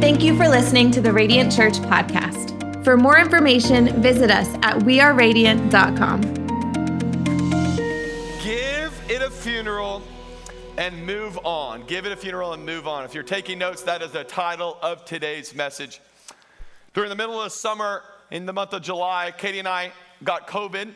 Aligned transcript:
Thank 0.00 0.22
you 0.22 0.34
for 0.34 0.48
listening 0.48 0.90
to 0.92 1.02
the 1.02 1.12
Radiant 1.12 1.52
Church 1.52 1.74
podcast. 1.74 2.82
For 2.82 2.96
more 2.96 3.18
information, 3.18 4.00
visit 4.00 4.30
us 4.30 4.48
at 4.62 4.78
weareradiant.com. 4.78 6.22
Give 8.42 9.10
it 9.10 9.20
a 9.20 9.30
funeral 9.30 10.02
and 10.78 11.04
move 11.04 11.38
on. 11.44 11.84
Give 11.84 12.06
it 12.06 12.12
a 12.12 12.16
funeral 12.16 12.54
and 12.54 12.64
move 12.64 12.88
on. 12.88 13.04
If 13.04 13.12
you're 13.12 13.22
taking 13.22 13.58
notes, 13.58 13.82
that 13.82 14.00
is 14.00 14.12
the 14.12 14.24
title 14.24 14.78
of 14.80 15.04
today's 15.04 15.54
message. 15.54 16.00
During 16.94 17.10
the 17.10 17.16
middle 17.16 17.38
of 17.38 17.52
summer, 17.52 18.02
in 18.30 18.46
the 18.46 18.54
month 18.54 18.72
of 18.72 18.80
July, 18.80 19.34
Katie 19.36 19.58
and 19.58 19.68
I 19.68 19.92
got 20.24 20.48
COVID. 20.48 20.94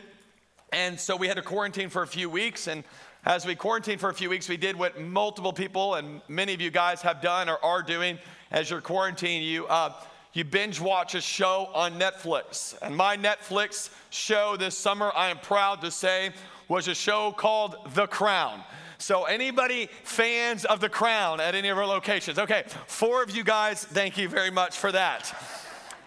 And 0.73 0.99
so 0.99 1.15
we 1.15 1.27
had 1.27 1.37
to 1.37 1.43
quarantine 1.43 1.89
for 1.89 2.01
a 2.01 2.07
few 2.07 2.27
weeks. 2.27 2.65
And 2.65 2.83
as 3.23 3.45
we 3.45 3.53
quarantined 3.53 4.01
for 4.01 4.09
a 4.09 4.15
few 4.15 4.31
weeks, 4.31 4.49
we 4.49 4.57
did 4.57 4.75
what 4.75 4.99
multiple 4.99 5.53
people 5.53 5.93
and 5.93 6.23
many 6.27 6.55
of 6.55 6.61
you 6.61 6.71
guys 6.71 7.03
have 7.03 7.21
done 7.21 7.49
or 7.49 7.63
are 7.63 7.83
doing 7.83 8.17
as 8.51 8.69
you're 8.69 8.81
quarantined. 8.81 9.45
You, 9.45 9.67
uh, 9.67 9.93
you 10.33 10.43
binge 10.43 10.81
watch 10.81 11.15
a 11.15 11.21
show 11.21 11.69
on 11.73 11.99
Netflix. 11.99 12.77
And 12.81 12.95
my 12.95 13.15
Netflix 13.15 13.89
show 14.09 14.57
this 14.57 14.77
summer, 14.77 15.11
I 15.15 15.29
am 15.29 15.37
proud 15.39 15.81
to 15.81 15.91
say, 15.91 16.31
was 16.67 16.87
a 16.87 16.95
show 16.95 17.31
called 17.31 17.75
The 17.93 18.07
Crown. 18.07 18.61
So, 18.97 19.25
anybody 19.25 19.89
fans 20.03 20.65
of 20.65 20.79
The 20.79 20.89
Crown 20.89 21.39
at 21.39 21.53
any 21.53 21.69
of 21.69 21.77
our 21.77 21.85
locations? 21.85 22.39
Okay, 22.39 22.63
four 22.87 23.21
of 23.23 23.35
you 23.35 23.43
guys, 23.43 23.83
thank 23.83 24.17
you 24.17 24.27
very 24.27 24.51
much 24.51 24.77
for 24.77 24.91
that. 24.91 25.33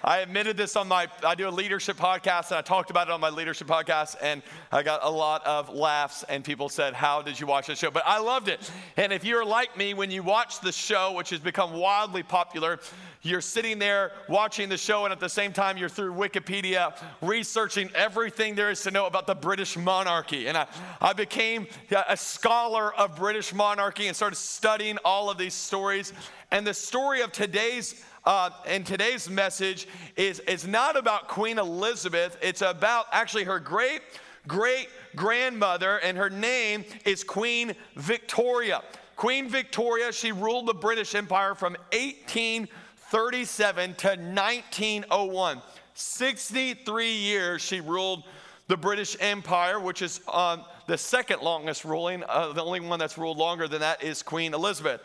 I 0.04 0.18
admitted 0.18 0.56
this 0.56 0.76
on 0.76 0.86
my, 0.86 1.08
I 1.24 1.34
do 1.34 1.48
a 1.48 1.50
leadership 1.50 1.96
podcast, 1.96 2.50
and 2.50 2.58
I 2.58 2.62
talked 2.62 2.90
about 2.90 3.08
it 3.08 3.10
on 3.10 3.20
my 3.20 3.30
leadership 3.30 3.66
podcast, 3.66 4.14
and 4.22 4.42
I 4.70 4.84
got 4.84 5.00
a 5.02 5.10
lot 5.10 5.44
of 5.44 5.70
laughs, 5.70 6.22
and 6.28 6.44
people 6.44 6.68
said, 6.68 6.94
How 6.94 7.20
did 7.20 7.40
you 7.40 7.48
watch 7.48 7.66
the 7.66 7.74
show? 7.74 7.90
But 7.90 8.04
I 8.06 8.20
loved 8.20 8.48
it. 8.48 8.70
And 8.96 9.12
if 9.12 9.24
you're 9.24 9.44
like 9.44 9.76
me, 9.76 9.94
when 9.94 10.12
you 10.12 10.22
watch 10.22 10.60
the 10.60 10.70
show, 10.70 11.12
which 11.14 11.30
has 11.30 11.40
become 11.40 11.72
wildly 11.72 12.22
popular, 12.22 12.78
you're 13.22 13.40
sitting 13.40 13.80
there 13.80 14.12
watching 14.28 14.68
the 14.68 14.76
show, 14.76 15.04
and 15.04 15.12
at 15.12 15.18
the 15.18 15.28
same 15.28 15.52
time, 15.52 15.76
you're 15.76 15.88
through 15.88 16.14
Wikipedia 16.14 16.96
researching 17.20 17.90
everything 17.96 18.54
there 18.54 18.70
is 18.70 18.80
to 18.82 18.92
know 18.92 19.06
about 19.06 19.26
the 19.26 19.34
British 19.34 19.76
monarchy. 19.76 20.46
And 20.46 20.56
I, 20.56 20.68
I 21.00 21.12
became 21.12 21.66
a 22.08 22.16
scholar 22.16 22.94
of 22.94 23.16
British 23.16 23.52
monarchy 23.52 24.06
and 24.06 24.14
started 24.14 24.36
studying 24.36 24.96
all 25.04 25.28
of 25.28 25.38
these 25.38 25.54
stories. 25.54 26.12
And 26.52 26.64
the 26.64 26.74
story 26.74 27.20
of 27.22 27.32
today's 27.32 28.04
uh, 28.28 28.50
in 28.66 28.84
today's 28.84 29.28
message 29.30 29.88
is, 30.14 30.40
is 30.40 30.66
not 30.66 30.98
about 30.98 31.28
Queen 31.28 31.58
Elizabeth, 31.58 32.36
it's 32.42 32.60
about 32.60 33.06
actually 33.10 33.44
her 33.44 33.58
great 33.58 34.02
great 34.46 34.88
grandmother, 35.16 35.96
and 35.98 36.18
her 36.18 36.30
name 36.30 36.84
is 37.04 37.24
Queen 37.24 37.74
Victoria. 37.96 38.82
Queen 39.16 39.48
Victoria, 39.48 40.12
she 40.12 40.32
ruled 40.32 40.66
the 40.66 40.74
British 40.74 41.14
Empire 41.14 41.54
from 41.54 41.72
1837 41.92 43.94
to 43.94 44.08
1901. 44.08 45.62
63 45.94 47.10
years 47.10 47.62
she 47.62 47.80
ruled 47.80 48.24
the 48.68 48.76
British 48.76 49.16
Empire, 49.20 49.80
which 49.80 50.02
is 50.02 50.20
um, 50.32 50.64
the 50.86 50.98
second 50.98 51.40
longest 51.40 51.84
ruling. 51.84 52.22
Uh, 52.28 52.52
the 52.52 52.62
only 52.62 52.80
one 52.80 52.98
that's 52.98 53.16
ruled 53.16 53.38
longer 53.38 53.68
than 53.68 53.80
that 53.80 54.02
is 54.02 54.22
Queen 54.22 54.52
Elizabeth. 54.52 55.00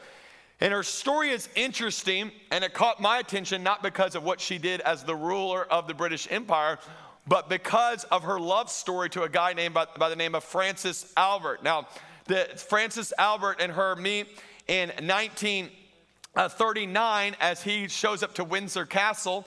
And 0.63 0.71
her 0.71 0.81
story 0.81 1.29
is 1.31 1.49
interesting, 1.55 2.31
and 2.49 2.63
it 2.63 2.73
caught 2.73 2.99
my 3.01 3.17
attention 3.17 3.63
not 3.63 3.83
because 3.83 4.15
of 4.15 4.23
what 4.23 4.39
she 4.39 4.57
did 4.57 4.79
as 4.79 5.03
the 5.03 5.13
ruler 5.13 5.65
of 5.65 5.89
the 5.89 5.93
British 5.93 6.25
Empire, 6.31 6.79
but 7.27 7.49
because 7.49 8.05
of 8.05 8.23
her 8.23 8.39
love 8.39 8.69
story 8.69 9.09
to 9.09 9.23
a 9.23 9.29
guy 9.29 9.51
named 9.51 9.73
by, 9.73 9.87
by 9.99 10.07
the 10.07 10.15
name 10.15 10.35
of 10.35 10.43
Francis 10.45 11.11
Albert. 11.17 11.63
Now, 11.63 11.89
the, 12.27 12.47
Francis 12.55 13.11
Albert 13.17 13.57
and 13.59 13.73
her 13.73 13.97
meet 13.97 14.27
in 14.69 14.87
1939 15.05 17.35
as 17.41 17.61
he 17.61 17.89
shows 17.89 18.23
up 18.23 18.33
to 18.35 18.45
Windsor 18.45 18.85
Castle. 18.85 19.45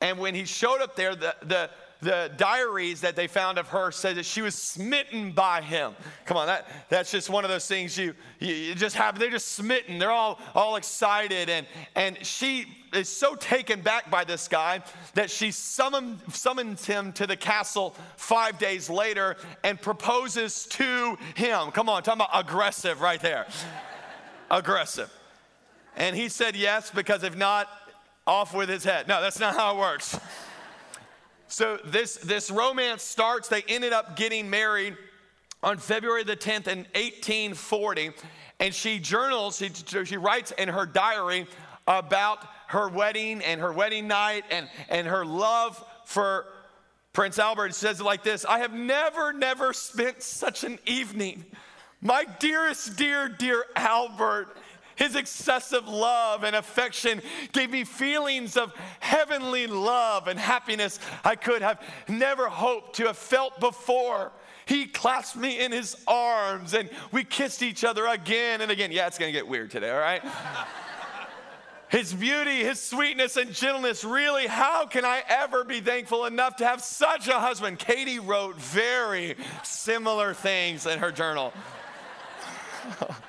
And 0.00 0.18
when 0.18 0.34
he 0.34 0.44
showed 0.44 0.82
up 0.82 0.96
there, 0.96 1.14
the, 1.14 1.36
the, 1.42 1.70
the 2.00 2.30
diaries 2.36 3.00
that 3.00 3.16
they 3.16 3.26
found 3.26 3.58
of 3.58 3.68
her 3.68 3.90
said 3.90 4.16
that 4.16 4.26
she 4.26 4.42
was 4.42 4.54
smitten 4.54 5.32
by 5.32 5.62
him. 5.62 5.94
Come 6.24 6.36
on, 6.36 6.46
that, 6.46 6.68
that's 6.88 7.10
just 7.10 7.30
one 7.30 7.44
of 7.44 7.50
those 7.50 7.66
things 7.66 7.96
you, 7.96 8.14
you, 8.38 8.54
you 8.54 8.74
just 8.74 8.96
have, 8.96 9.18
they're 9.18 9.30
just 9.30 9.52
smitten. 9.52 9.98
They're 9.98 10.10
all, 10.10 10.38
all 10.54 10.76
excited. 10.76 11.48
And, 11.48 11.66
and 11.94 12.24
she 12.24 12.66
is 12.92 13.08
so 13.08 13.34
taken 13.34 13.80
back 13.80 14.10
by 14.10 14.24
this 14.24 14.46
guy 14.46 14.82
that 15.14 15.30
she 15.30 15.50
summoned, 15.50 16.20
summons 16.32 16.84
him 16.84 17.12
to 17.14 17.26
the 17.26 17.36
castle 17.36 17.94
five 18.16 18.58
days 18.58 18.90
later 18.90 19.36
and 19.64 19.80
proposes 19.80 20.66
to 20.66 21.16
him. 21.34 21.70
Come 21.70 21.88
on, 21.88 22.02
talking 22.02 22.20
about 22.20 22.30
aggressive 22.32 23.00
right 23.00 23.20
there. 23.20 23.46
aggressive. 24.50 25.12
And 25.96 26.14
he 26.14 26.28
said 26.28 26.56
yes, 26.56 26.90
because 26.90 27.22
if 27.22 27.36
not, 27.36 27.68
off 28.26 28.54
with 28.54 28.68
his 28.68 28.84
head. 28.84 29.08
No, 29.08 29.22
that's 29.22 29.38
not 29.38 29.54
how 29.54 29.76
it 29.76 29.78
works. 29.78 30.18
So 31.48 31.78
this, 31.84 32.16
this 32.16 32.50
romance 32.50 33.02
starts, 33.02 33.48
they 33.48 33.62
ended 33.68 33.92
up 33.92 34.16
getting 34.16 34.50
married 34.50 34.96
on 35.62 35.78
February 35.78 36.24
the 36.24 36.36
10th 36.36 36.68
in 36.68 36.78
1840. 36.94 38.10
And 38.58 38.74
she 38.74 38.98
journals, 38.98 39.58
she, 39.58 39.70
she 40.04 40.16
writes 40.16 40.52
in 40.52 40.68
her 40.68 40.86
diary 40.86 41.46
about 41.86 42.46
her 42.68 42.88
wedding 42.88 43.42
and 43.42 43.60
her 43.60 43.72
wedding 43.72 44.08
night 44.08 44.44
and, 44.50 44.68
and 44.88 45.06
her 45.06 45.24
love 45.24 45.82
for 46.04 46.46
Prince 47.12 47.38
Albert. 47.38 47.68
It 47.68 47.74
says 47.74 48.00
like 48.00 48.22
this 48.22 48.44
I 48.44 48.58
have 48.58 48.72
never, 48.72 49.32
never 49.32 49.72
spent 49.72 50.22
such 50.22 50.64
an 50.64 50.78
evening. 50.86 51.44
My 52.00 52.24
dearest, 52.38 52.96
dear, 52.96 53.28
dear 53.28 53.64
Albert 53.74 54.56
his 54.96 55.14
excessive 55.14 55.86
love 55.86 56.42
and 56.42 56.56
affection 56.56 57.22
gave 57.52 57.70
me 57.70 57.84
feelings 57.84 58.56
of 58.56 58.74
heavenly 59.00 59.66
love 59.66 60.26
and 60.26 60.38
happiness 60.38 60.98
I 61.24 61.36
could 61.36 61.62
have 61.62 61.80
never 62.08 62.48
hoped 62.48 62.96
to 62.96 63.06
have 63.06 63.16
felt 63.16 63.60
before. 63.60 64.32
He 64.64 64.86
clasped 64.86 65.36
me 65.36 65.60
in 65.60 65.70
his 65.70 65.96
arms 66.08 66.74
and 66.74 66.90
we 67.12 67.22
kissed 67.24 67.62
each 67.62 67.84
other 67.84 68.06
again 68.06 68.62
and 68.62 68.70
again. 68.70 68.90
Yeah, 68.90 69.06
it's 69.06 69.18
gonna 69.18 69.32
get 69.32 69.46
weird 69.46 69.70
today, 69.70 69.90
all 69.90 70.00
right? 70.00 70.22
his 71.88 72.12
beauty, 72.12 72.64
his 72.64 72.82
sweetness, 72.82 73.36
and 73.36 73.52
gentleness. 73.52 74.02
Really, 74.02 74.46
how 74.46 74.86
can 74.86 75.04
I 75.04 75.22
ever 75.28 75.62
be 75.62 75.80
thankful 75.80 76.24
enough 76.24 76.56
to 76.56 76.66
have 76.66 76.82
such 76.82 77.28
a 77.28 77.38
husband? 77.38 77.78
Katie 77.78 78.18
wrote 78.18 78.56
very 78.56 79.36
similar 79.62 80.34
things 80.34 80.86
in 80.86 80.98
her 80.98 81.12
journal. 81.12 81.52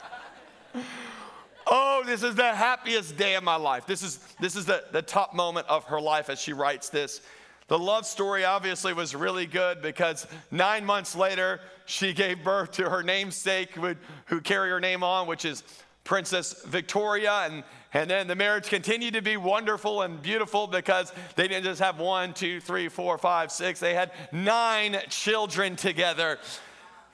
Oh, 1.70 2.04
this 2.06 2.24
is 2.24 2.36
the 2.36 2.56
happiest 2.56 3.18
day 3.18 3.36
of 3.36 3.44
my 3.44 3.56
life. 3.56 3.86
This 3.86 4.02
is, 4.02 4.20
this 4.40 4.56
is 4.56 4.66
the, 4.66 4.84
the 4.92 5.02
top 5.02 5.34
moment 5.34 5.68
of 5.68 5.84
her 5.86 6.00
life 6.00 6.30
as 6.30 6.40
she 6.40 6.54
writes 6.54 6.90
this. 6.90 7.22
The 7.68 7.78
love 7.78 8.06
story 8.06 8.46
obviously 8.46 8.94
was 8.94 9.14
really 9.14 9.46
good 9.46 9.82
because 9.82 10.26
nine 10.52 10.86
months 10.86 11.16
later, 11.16 11.60
she 11.86 12.14
gave 12.14 12.42
birth 12.42 12.72
to 12.74 12.90
her 12.90 13.04
namesake 13.04 13.72
who, 13.72 13.96
who 14.28 14.40
carry 14.40 14.70
her 14.70 14.80
name 14.80 15.04
on, 15.04 15.28
which 15.28 15.44
is 15.44 15.64
Princess 16.06 16.64
Victoria. 16.64 17.46
And, 17.50 17.66
and 17.94 18.10
then 18.10 18.28
the 18.28 18.36
marriage 18.36 18.68
continued 18.68 19.16
to 19.16 19.22
be 19.22 19.36
wonderful 19.36 20.04
and 20.04 20.22
beautiful 20.22 20.68
because 20.68 21.12
they 21.36 21.50
didn't 21.50 21.66
just 21.66 21.82
have 21.82 22.00
one, 22.00 22.34
two, 22.34 22.62
three, 22.62 22.88
four, 22.88 23.18
five, 23.18 23.52
six. 23.52 23.82
They 23.82 23.94
had 23.94 24.12
nine 24.32 24.98
children 25.10 25.76
together. 25.76 26.40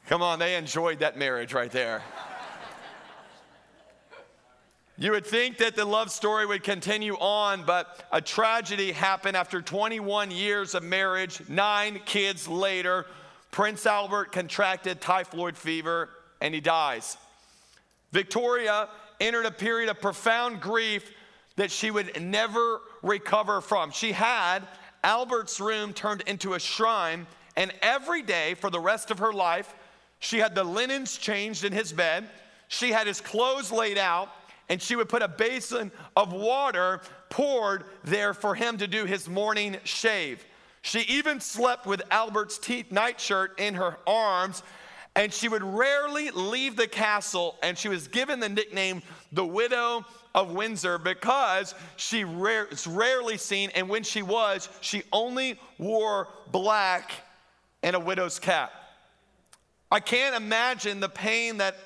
Come 0.08 0.22
on, 0.22 0.38
they 0.38 0.56
enjoyed 0.56 1.00
that 1.00 1.18
marriage 1.18 1.53
right 1.53 1.72
there. 1.72 2.03
You 4.98 5.12
would 5.12 5.26
think 5.26 5.58
that 5.58 5.76
the 5.76 5.86
love 5.86 6.12
story 6.12 6.46
would 6.46 6.64
continue 6.64 7.16
on, 7.16 7.64
but 7.66 8.06
a 8.12 8.22
tragedy 8.22 8.92
happened 8.92 9.36
after 9.36 9.59
21 9.59 10.30
years 10.30 10.76
of 10.76 10.84
marriage, 10.84 11.42
nine 11.50 12.00
kids 12.06 12.48
later. 12.48 13.08
Prince 13.50 13.88
Albert 13.88 14.31
contracted 14.31 15.02
typhoid 15.02 15.58
fever 15.58 16.09
and 16.42 16.54
he 16.54 16.62
dies. 16.62 17.18
Victoria 18.12 18.88
entered 19.20 19.48
a 19.48 19.52
period 19.52 19.90
of 19.90 20.00
profound 20.00 20.62
grief 20.62 21.12
that 21.56 21.72
she 21.72 21.90
would 21.90 22.22
never 22.22 22.81
recover 23.01 23.62
from. 23.62 23.90
She 23.90 24.12
had 24.12 24.60
Albert's 25.04 25.60
room 25.60 25.94
turned 25.94 26.22
into 26.28 26.54
a 26.54 26.60
shrine, 26.60 27.25
and 27.57 27.74
every 27.81 28.22
day 28.22 28.54
for 28.54 28.69
the 28.69 28.80
rest 28.80 29.10
of 29.10 29.19
her 29.19 29.34
life, 29.34 29.74
she 30.19 30.38
had 30.38 30.54
the 30.56 30.63
linens 30.63 31.18
changed 31.18 31.63
in 31.63 31.74
his 31.74 31.92
bed, 31.92 32.30
she 32.68 32.92
had 32.92 33.07
his 33.07 33.22
clothes 33.22 33.72
laid 33.72 33.98
out 33.98 34.30
and 34.69 34.81
she 34.81 34.95
would 34.95 35.10
put 35.10 35.21
a 35.21 35.27
basin 35.27 35.92
of 36.15 36.33
water 36.33 37.01
poured 37.30 37.83
there 38.04 38.33
for 38.33 38.56
him 38.56 38.77
to 38.77 38.88
do 38.88 39.06
his 39.06 39.27
morning 39.27 39.77
shave. 39.83 40.45
She 40.81 41.00
even 41.01 41.39
slept 41.39 41.86
with 41.86 42.01
Albert's 42.12 42.60
nightshirt 42.92 43.60
in 43.60 43.75
her 43.75 43.98
arms, 44.06 44.63
and 45.15 45.31
she 45.31 45.48
would 45.48 45.63
rarely 45.63 46.30
leave 46.31 46.75
the 46.75 46.88
castle. 46.88 47.56
And 47.63 47.77
she 47.77 47.88
was 47.88 48.07
given 48.07 48.39
the 48.39 48.50
nickname 48.50 49.01
the 49.31 49.45
Widow 49.45 50.06
of 50.36 50.51
Windsor 50.51 50.98
because 50.98 51.75
she 51.95 52.24
rare, 52.24 52.66
is 52.66 52.88
rarely 52.88 53.38
seen, 53.38 53.69
and 53.75 53.88
when 53.88 54.04
she 54.04 54.21
was, 54.21 54.69
she 54.81 55.04
only 55.13 55.59
wore 55.77 56.27
black 56.51 57.12
and 57.81 57.95
a 57.95 58.00
widow's 58.00 58.39
cap. 58.39 58.71
I 59.92 60.00
can't 60.00 60.36
imagine 60.36 61.00
the 61.00 61.09
pain 61.09 61.57
that 61.57 61.77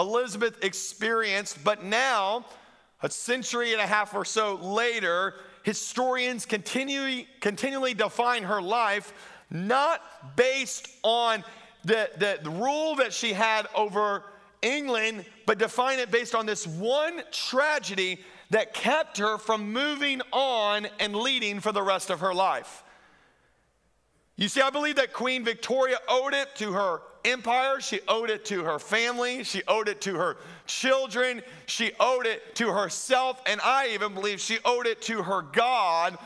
Elizabeth 0.00 0.64
experienced, 0.64 1.62
but 1.62 1.84
now 1.84 2.44
a 3.02 3.10
century 3.10 3.72
and 3.72 3.80
a 3.80 3.86
half 3.86 4.14
or 4.14 4.24
so 4.24 4.54
later, 4.56 5.34
historians 5.62 6.46
continually, 6.46 7.28
continually 7.40 7.94
define 7.94 8.42
her 8.42 8.60
life 8.60 9.12
not 9.50 10.36
based 10.36 10.88
on 11.02 11.44
the, 11.84 12.10
the, 12.18 12.38
the 12.42 12.50
rule 12.50 12.96
that 12.96 13.12
she 13.12 13.32
had 13.32 13.66
over 13.74 14.24
England, 14.62 15.24
but 15.46 15.58
define 15.58 15.98
it 15.98 16.10
based 16.10 16.34
on 16.34 16.46
this 16.46 16.66
one 16.66 17.22
tragedy 17.32 18.20
that 18.50 18.74
kept 18.74 19.18
her 19.18 19.38
from 19.38 19.72
moving 19.72 20.20
on 20.32 20.86
and 20.98 21.14
leading 21.14 21.60
for 21.60 21.72
the 21.72 21.82
rest 21.82 22.10
of 22.10 22.20
her 22.20 22.34
life. 22.34 22.82
You 24.36 24.48
see, 24.48 24.60
I 24.60 24.70
believe 24.70 24.96
that 24.96 25.12
Queen 25.12 25.44
Victoria 25.44 25.98
owed 26.08 26.34
it 26.34 26.54
to 26.56 26.72
her 26.72 27.02
empire, 27.24 27.80
she 27.80 28.00
owed 28.08 28.30
it 28.30 28.44
to 28.46 28.64
her 28.64 28.78
family, 28.78 29.44
she 29.44 29.62
owed 29.68 29.88
it 29.88 30.00
to 30.02 30.14
her 30.14 30.36
children, 30.66 31.42
she 31.66 31.92
owed 31.98 32.26
it 32.26 32.54
to 32.56 32.72
herself, 32.72 33.40
and 33.46 33.60
I 33.62 33.88
even 33.94 34.14
believe 34.14 34.40
she 34.40 34.58
owed 34.64 34.86
it 34.86 35.02
to 35.02 35.22
her 35.22 35.42
God 35.42 36.18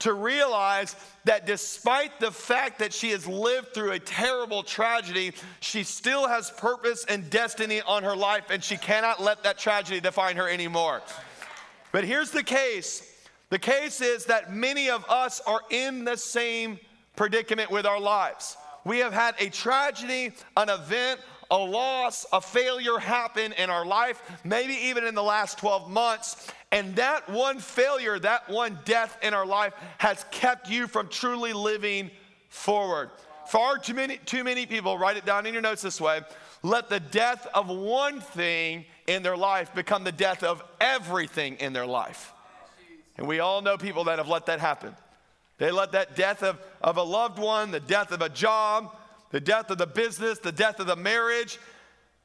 to 0.00 0.12
realize 0.12 0.94
that 1.24 1.46
despite 1.46 2.20
the 2.20 2.30
fact 2.30 2.78
that 2.78 2.92
she 2.92 3.10
has 3.10 3.26
lived 3.26 3.74
through 3.74 3.92
a 3.92 3.98
terrible 3.98 4.62
tragedy, 4.62 5.32
she 5.60 5.82
still 5.82 6.28
has 6.28 6.50
purpose 6.50 7.04
and 7.08 7.28
destiny 7.30 7.80
on 7.82 8.02
her 8.04 8.14
life, 8.16 8.50
and 8.50 8.62
she 8.62 8.76
cannot 8.76 9.22
let 9.22 9.42
that 9.42 9.58
tragedy 9.58 10.00
define 10.00 10.36
her 10.36 10.48
anymore. 10.48 11.02
But 11.90 12.04
here's 12.04 12.30
the 12.30 12.44
case. 12.44 13.02
The 13.50 13.58
case 13.58 14.00
is 14.00 14.26
that 14.26 14.52
many 14.52 14.90
of 14.90 15.04
us 15.08 15.40
are 15.40 15.62
in 15.70 16.04
the 16.04 16.16
same 16.16 16.78
predicament 17.16 17.70
with 17.70 17.86
our 17.86 18.00
lives. 18.00 18.56
We 18.88 19.00
have 19.00 19.12
had 19.12 19.34
a 19.38 19.50
tragedy, 19.50 20.32
an 20.56 20.70
event, 20.70 21.20
a 21.50 21.58
loss, 21.58 22.24
a 22.32 22.40
failure 22.40 22.96
happen 22.96 23.52
in 23.52 23.68
our 23.68 23.84
life, 23.84 24.22
maybe 24.44 24.72
even 24.72 25.04
in 25.06 25.14
the 25.14 25.22
last 25.22 25.58
12 25.58 25.90
months. 25.90 26.50
And 26.72 26.96
that 26.96 27.28
one 27.28 27.58
failure, 27.58 28.18
that 28.18 28.48
one 28.48 28.78
death 28.86 29.18
in 29.22 29.34
our 29.34 29.44
life 29.44 29.74
has 29.98 30.24
kept 30.30 30.70
you 30.70 30.86
from 30.86 31.08
truly 31.08 31.52
living 31.52 32.10
forward. 32.48 33.10
Far 33.48 33.76
too 33.76 33.92
many, 33.92 34.16
too 34.24 34.42
many 34.42 34.64
people, 34.64 34.96
write 34.96 35.18
it 35.18 35.26
down 35.26 35.44
in 35.44 35.52
your 35.52 35.62
notes 35.62 35.82
this 35.82 36.00
way 36.00 36.22
let 36.62 36.88
the 36.88 36.98
death 36.98 37.46
of 37.54 37.68
one 37.68 38.20
thing 38.20 38.86
in 39.06 39.22
their 39.22 39.36
life 39.36 39.74
become 39.74 40.02
the 40.02 40.12
death 40.12 40.42
of 40.42 40.62
everything 40.80 41.56
in 41.56 41.74
their 41.74 41.86
life. 41.86 42.32
And 43.18 43.28
we 43.28 43.40
all 43.40 43.60
know 43.60 43.76
people 43.76 44.04
that 44.04 44.16
have 44.18 44.28
let 44.28 44.46
that 44.46 44.60
happen. 44.60 44.96
They 45.58 45.70
let 45.70 45.92
that 45.92 46.16
death 46.16 46.42
of, 46.42 46.58
of 46.80 46.96
a 46.96 47.02
loved 47.02 47.38
one, 47.38 47.70
the 47.70 47.80
death 47.80 48.12
of 48.12 48.22
a 48.22 48.28
job, 48.28 48.96
the 49.30 49.40
death 49.40 49.70
of 49.70 49.78
the 49.78 49.86
business, 49.86 50.38
the 50.38 50.52
death 50.52 50.80
of 50.80 50.86
the 50.86 50.96
marriage, 50.96 51.58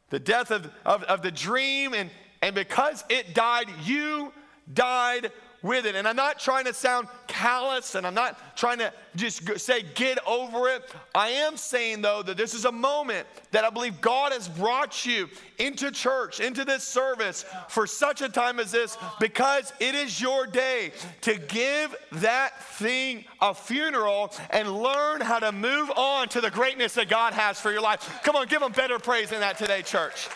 the 0.09 0.19
death 0.19 0.51
of, 0.51 0.69
of, 0.85 1.03
of 1.03 1.21
the 1.21 1.31
dream. 1.31 1.93
And, 1.93 2.09
and 2.41 2.53
because 2.55 3.03
it 3.09 3.33
died, 3.33 3.67
you 3.83 4.31
died 4.71 5.31
with 5.63 5.85
it. 5.85 5.95
And 5.95 6.07
I'm 6.07 6.15
not 6.15 6.39
trying 6.39 6.65
to 6.65 6.73
sound 6.73 7.07
callous 7.25 7.95
and 7.95 8.05
I'm 8.05 8.13
not 8.13 8.55
trying 8.55 8.77
to 8.79 8.93
just 9.15 9.59
say 9.59 9.83
get 9.95 10.19
over 10.27 10.67
it. 10.67 10.83
I 11.15 11.29
am 11.29 11.57
saying, 11.57 12.01
though, 12.01 12.21
that 12.21 12.37
this 12.37 12.53
is 12.53 12.65
a 12.65 12.71
moment 12.71 13.25
that 13.51 13.63
I 13.63 13.69
believe 13.69 14.01
God 14.01 14.33
has 14.33 14.47
brought 14.47 15.05
you 15.05 15.29
into 15.57 15.89
church, 15.89 16.41
into 16.41 16.65
this 16.65 16.83
service 16.83 17.45
for 17.69 17.87
such 17.87 18.21
a 18.21 18.29
time 18.29 18.59
as 18.59 18.71
this, 18.71 18.97
because 19.19 19.71
it 19.79 19.95
is 19.95 20.21
your 20.21 20.45
day 20.45 20.91
to 21.21 21.39
give 21.39 21.95
that 22.11 22.61
thing 22.75 23.23
a 23.41 23.55
funeral 23.55 24.33
and 24.49 24.69
learn 24.69 25.21
how 25.21 25.39
to 25.39 25.51
move 25.51 25.89
on 25.95 26.27
to 26.29 26.41
the 26.41 26.51
greatness 26.51 26.93
that 26.95 27.07
God 27.07 27.33
has 27.33 27.59
for 27.59 27.71
your 27.71 27.81
life. 27.81 28.19
Come 28.23 28.35
on, 28.35 28.47
give 28.47 28.59
them 28.59 28.73
better 28.73 28.99
praise 28.99 29.29
than 29.29 29.39
that 29.39 29.57
today, 29.57 29.81
church. 29.81 30.27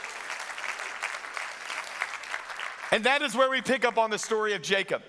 And 2.91 3.03
that 3.03 3.21
is 3.21 3.35
where 3.35 3.50
we 3.50 3.62
pick 3.62 3.83
up 3.83 3.97
on 3.97 4.09
the 4.09 4.18
story 4.18 4.53
of 4.53 4.62
Jacob. 4.62 5.01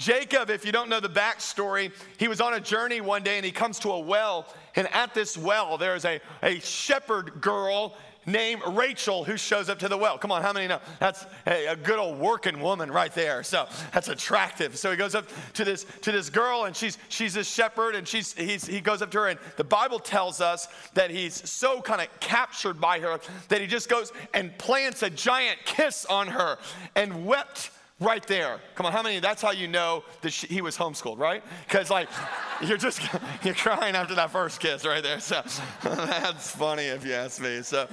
Jacob, 0.00 0.48
if 0.48 0.64
you 0.64 0.72
don't 0.72 0.88
know 0.88 0.98
the 0.98 1.10
backstory, 1.10 1.92
he 2.16 2.26
was 2.26 2.40
on 2.40 2.54
a 2.54 2.60
journey 2.60 3.02
one 3.02 3.22
day 3.22 3.36
and 3.36 3.44
he 3.44 3.52
comes 3.52 3.78
to 3.80 3.90
a 3.90 4.00
well. 4.00 4.46
And 4.74 4.88
at 4.94 5.12
this 5.12 5.36
well, 5.36 5.76
there 5.76 5.94
is 5.94 6.06
a, 6.06 6.22
a 6.42 6.58
shepherd 6.60 7.42
girl 7.42 7.94
named 8.24 8.62
Rachel 8.66 9.24
who 9.24 9.36
shows 9.36 9.68
up 9.68 9.78
to 9.80 9.88
the 9.88 9.98
well. 9.98 10.16
Come 10.16 10.32
on, 10.32 10.40
how 10.40 10.54
many 10.54 10.68
know? 10.68 10.80
That's 11.00 11.26
a, 11.46 11.66
a, 11.66 11.76
good 11.76 11.98
old 11.98 12.18
working 12.18 12.60
woman 12.60 12.90
right 12.90 13.12
there. 13.12 13.42
So 13.42 13.66
that's 13.92 14.08
attractive. 14.08 14.78
So 14.78 14.90
he 14.90 14.96
goes 14.96 15.14
up 15.14 15.26
to 15.52 15.66
this 15.66 15.84
to 16.00 16.12
this 16.12 16.30
girl, 16.30 16.64
and 16.64 16.74
she's 16.74 16.96
she's 17.10 17.36
a 17.36 17.44
shepherd, 17.44 17.94
and 17.94 18.08
she's 18.08 18.32
he's, 18.32 18.66
he 18.66 18.80
goes 18.80 19.02
up 19.02 19.10
to 19.10 19.18
her, 19.18 19.28
and 19.28 19.38
the 19.58 19.64
Bible 19.64 19.98
tells 19.98 20.40
us 20.40 20.68
that 20.94 21.10
he's 21.10 21.48
so 21.48 21.82
kind 21.82 22.00
of 22.00 22.08
captured 22.20 22.80
by 22.80 23.00
her 23.00 23.20
that 23.48 23.60
he 23.60 23.66
just 23.66 23.90
goes 23.90 24.12
and 24.32 24.56
plants 24.56 25.02
a 25.02 25.10
giant 25.10 25.58
kiss 25.66 26.06
on 26.06 26.26
her 26.28 26.58
and 26.94 27.26
wept 27.26 27.70
right 28.00 28.26
there. 28.26 28.58
Come 28.74 28.86
on, 28.86 28.92
how 28.92 29.02
many? 29.02 29.20
That's 29.20 29.42
how 29.42 29.52
you 29.52 29.68
know 29.68 30.04
that 30.22 30.30
she, 30.30 30.46
he 30.46 30.62
was 30.62 30.76
homeschooled, 30.76 31.18
right? 31.18 31.44
Because 31.66 31.90
like 31.90 32.08
you're 32.62 32.78
just 32.78 33.00
you're 33.44 33.54
crying 33.54 33.94
after 33.94 34.14
that 34.14 34.30
first 34.30 34.60
kiss 34.60 34.84
right 34.84 35.02
there. 35.02 35.20
So 35.20 35.42
that's 35.82 36.50
funny 36.50 36.84
if 36.84 37.04
you 37.04 37.12
ask 37.12 37.40
me. 37.40 37.62
So. 37.62 37.88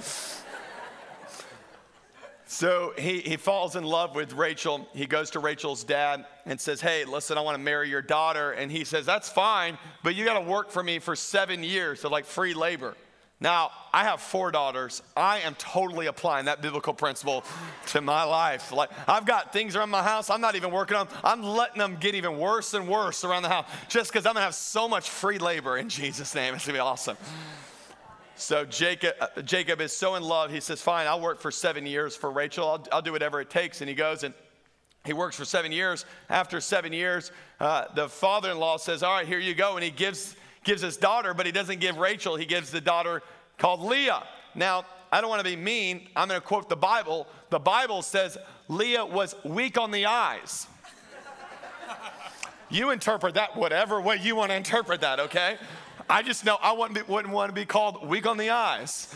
So 2.50 2.94
he, 2.96 3.20
he 3.20 3.36
falls 3.36 3.76
in 3.76 3.84
love 3.84 4.14
with 4.14 4.32
Rachel. 4.32 4.88
He 4.94 5.04
goes 5.04 5.28
to 5.32 5.38
Rachel's 5.38 5.84
dad 5.84 6.24
and 6.46 6.58
says, 6.58 6.80
Hey, 6.80 7.04
listen, 7.04 7.36
I 7.36 7.42
want 7.42 7.58
to 7.58 7.62
marry 7.62 7.90
your 7.90 8.00
daughter. 8.00 8.52
And 8.52 8.72
he 8.72 8.84
says, 8.84 9.04
That's 9.04 9.28
fine, 9.28 9.76
but 10.02 10.14
you 10.14 10.24
got 10.24 10.38
to 10.38 10.50
work 10.50 10.70
for 10.70 10.82
me 10.82 10.98
for 10.98 11.14
seven 11.14 11.62
years 11.62 12.06
of 12.06 12.10
like 12.10 12.24
free 12.24 12.54
labor. 12.54 12.96
Now, 13.40 13.70
I 13.92 14.02
have 14.02 14.20
four 14.20 14.50
daughters. 14.50 15.00
I 15.16 15.40
am 15.40 15.54
totally 15.54 16.06
applying 16.06 16.46
that 16.46 16.60
biblical 16.60 16.92
principle 16.92 17.44
to 17.88 18.00
my 18.00 18.24
life. 18.24 18.72
Like, 18.72 18.90
I've 19.06 19.26
got 19.26 19.52
things 19.52 19.76
around 19.76 19.90
my 19.90 20.02
house 20.02 20.28
I'm 20.28 20.40
not 20.40 20.56
even 20.56 20.72
working 20.72 20.96
on. 20.96 21.06
I'm 21.22 21.42
letting 21.44 21.78
them 21.78 21.96
get 22.00 22.16
even 22.16 22.36
worse 22.38 22.74
and 22.74 22.88
worse 22.88 23.24
around 23.24 23.44
the 23.44 23.48
house 23.48 23.66
just 23.88 24.12
because 24.12 24.26
I'm 24.26 24.34
gonna 24.34 24.44
have 24.44 24.56
so 24.56 24.88
much 24.88 25.08
free 25.08 25.38
labor 25.38 25.78
in 25.78 25.88
Jesus' 25.88 26.34
name. 26.34 26.54
It's 26.54 26.66
gonna 26.66 26.76
be 26.76 26.80
awesome. 26.80 27.16
So 28.34 28.64
Jacob, 28.64 29.14
uh, 29.20 29.42
Jacob 29.42 29.80
is 29.80 29.92
so 29.92 30.16
in 30.16 30.22
love. 30.22 30.50
He 30.50 30.60
says, 30.60 30.80
"Fine, 30.80 31.06
I'll 31.06 31.20
work 31.20 31.40
for 31.40 31.50
seven 31.50 31.86
years 31.86 32.16
for 32.16 32.30
Rachel. 32.30 32.68
I'll, 32.68 32.86
I'll 32.92 33.02
do 33.02 33.12
whatever 33.12 33.40
it 33.40 33.50
takes." 33.50 33.80
And 33.80 33.88
he 33.88 33.94
goes 33.94 34.22
and 34.22 34.34
he 35.04 35.12
works 35.12 35.36
for 35.36 35.44
seven 35.44 35.72
years. 35.72 36.04
After 36.28 36.60
seven 36.60 36.92
years, 36.92 37.32
uh, 37.60 37.86
the 37.94 38.08
father-in-law 38.08 38.78
says, 38.78 39.02
"All 39.02 39.12
right, 39.12 39.26
here 39.26 39.38
you 39.38 39.54
go," 39.54 39.74
and 39.74 39.82
he 39.82 39.90
gives 39.90 40.36
gives 40.64 40.82
his 40.82 40.96
daughter, 40.96 41.34
but 41.34 41.46
he 41.46 41.52
doesn't 41.52 41.80
give 41.80 41.98
Rachel. 41.98 42.36
He 42.36 42.46
gives 42.46 42.70
the 42.70 42.80
daughter 42.80 43.22
called 43.58 43.80
Leah. 43.80 44.22
Now, 44.54 44.84
I 45.10 45.20
don't 45.20 45.30
want 45.30 45.44
to 45.44 45.48
be 45.48 45.56
mean. 45.56 46.08
I'm 46.14 46.28
going 46.28 46.40
to 46.40 46.46
quote 46.46 46.68
the 46.68 46.76
Bible. 46.76 47.26
The 47.50 47.58
Bible 47.58 48.02
says 48.02 48.36
Leah 48.68 49.04
was 49.04 49.34
weak 49.44 49.78
on 49.78 49.90
the 49.90 50.06
eyes. 50.06 50.66
you 52.68 52.90
interpret 52.90 53.34
that 53.34 53.56
whatever 53.56 54.00
way 54.00 54.18
you 54.20 54.36
want 54.36 54.50
to 54.50 54.56
interpret 54.56 55.00
that, 55.00 55.20
okay? 55.20 55.56
I 56.10 56.22
just 56.22 56.44
know 56.44 56.58
I 56.62 56.72
wouldn't, 56.72 56.94
be, 56.94 57.12
wouldn't 57.12 57.32
want 57.32 57.50
to 57.50 57.54
be 57.54 57.64
called 57.64 58.06
weak 58.06 58.26
on 58.26 58.36
the 58.36 58.50
eyes. 58.50 59.14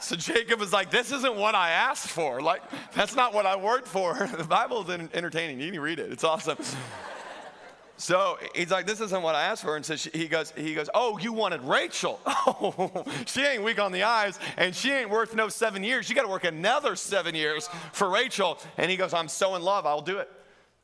So 0.00 0.14
Jacob 0.14 0.60
was 0.60 0.72
like, 0.72 0.90
This 0.90 1.10
isn't 1.10 1.36
what 1.36 1.54
I 1.54 1.70
asked 1.70 2.08
for. 2.08 2.40
Like, 2.40 2.62
that's 2.94 3.16
not 3.16 3.34
what 3.34 3.46
I 3.46 3.56
worked 3.56 3.88
for. 3.88 4.28
The 4.38 4.44
Bible 4.44 4.88
is 4.88 5.08
entertaining. 5.12 5.60
You 5.60 5.72
can 5.72 5.80
read 5.80 5.98
it, 5.98 6.12
it's 6.12 6.24
awesome. 6.24 6.58
So 7.98 8.38
he's 8.54 8.70
like, 8.70 8.86
this 8.86 9.00
isn't 9.00 9.22
what 9.22 9.34
I 9.34 9.42
asked 9.42 9.64
for. 9.64 9.74
And 9.74 9.84
so 9.84 9.96
she, 9.96 10.08
he 10.10 10.28
goes, 10.28 10.52
he 10.56 10.72
goes, 10.72 10.88
oh, 10.94 11.18
you 11.18 11.32
wanted 11.32 11.60
Rachel. 11.62 12.20
Oh, 12.50 13.04
she 13.26 13.42
ain't 13.42 13.62
weak 13.62 13.78
on 13.78 13.92
the 13.92 14.04
eyes 14.04 14.38
and 14.56 14.74
she 14.74 14.90
ain't 14.90 15.10
worth 15.10 15.34
no 15.34 15.48
seven 15.48 15.84
years. 15.84 16.08
You 16.08 16.14
got 16.14 16.22
to 16.22 16.28
work 16.28 16.44
another 16.44 16.96
seven 16.96 17.34
years 17.34 17.68
for 17.92 18.08
Rachel. 18.08 18.58
And 18.78 18.90
he 18.90 18.96
goes, 18.96 19.12
I'm 19.12 19.28
so 19.28 19.54
in 19.54 19.62
love. 19.62 19.84
I'll 19.84 20.00
do 20.00 20.18
it. 20.18 20.30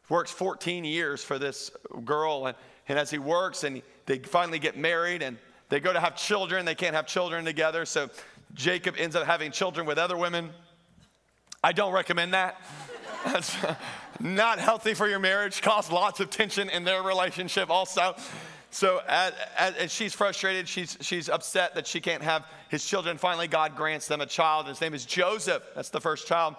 Works 0.09 0.31
14 0.31 0.85
years 0.85 1.25
for 1.25 1.39
this 1.39 1.71
girl. 2.05 2.47
And, 2.47 2.57
and 2.89 2.99
as 2.99 3.11
he 3.11 3.19
works 3.19 3.65
and 3.65 3.81
they 4.05 4.19
finally 4.19 4.59
get 4.59 4.77
married 4.77 5.23
and 5.23 5.39
they 5.69 5.81
go 5.81 5.93
to 5.93 6.01
have 6.01 6.17
children, 6.17 6.67
they 6.67 6.75
can't 6.75 6.95
have 6.95 7.07
children 7.07 7.45
together. 7.45 7.87
So 7.87 8.11
Jacob 8.53 8.97
ends 8.99 9.17
up 9.17 9.25
having 9.25 9.51
children 9.51 9.87
with 9.87 9.97
other 9.97 10.17
women. 10.17 10.51
I 11.63 11.73
don't 11.73 11.93
recommend 11.93 12.35
that. 12.35 12.61
That's 13.25 13.57
not 14.21 14.59
healthy 14.59 14.95
for 14.95 15.09
your 15.09 15.19
marriage, 15.19 15.63
caused 15.63 15.91
lots 15.91 16.21
of 16.21 16.31
tension 16.31 16.69
in 16.71 16.85
their 16.85 17.03
relationship 17.03 17.71
also. 17.71 18.15
So 18.71 19.01
as, 19.07 19.33
as, 19.57 19.93
she's 19.93 20.15
frustrated, 20.15 20.69
she's, 20.69 20.99
she's 21.01 21.29
upset 21.29 21.77
that 21.77 21.87
she 21.87 22.01
can't 22.01 22.23
have 22.23 22.45
his 22.69 22.85
children. 22.85 23.19
Finally, 23.19 23.47
God 23.47 23.77
grants 23.77 24.09
them 24.09 24.21
a 24.21 24.27
child. 24.27 24.67
His 24.67 24.81
name 24.81 24.95
is 24.95 25.05
Joseph. 25.05 25.63
That's 25.77 25.91
the 25.91 26.01
first 26.01 26.27
child 26.27 26.57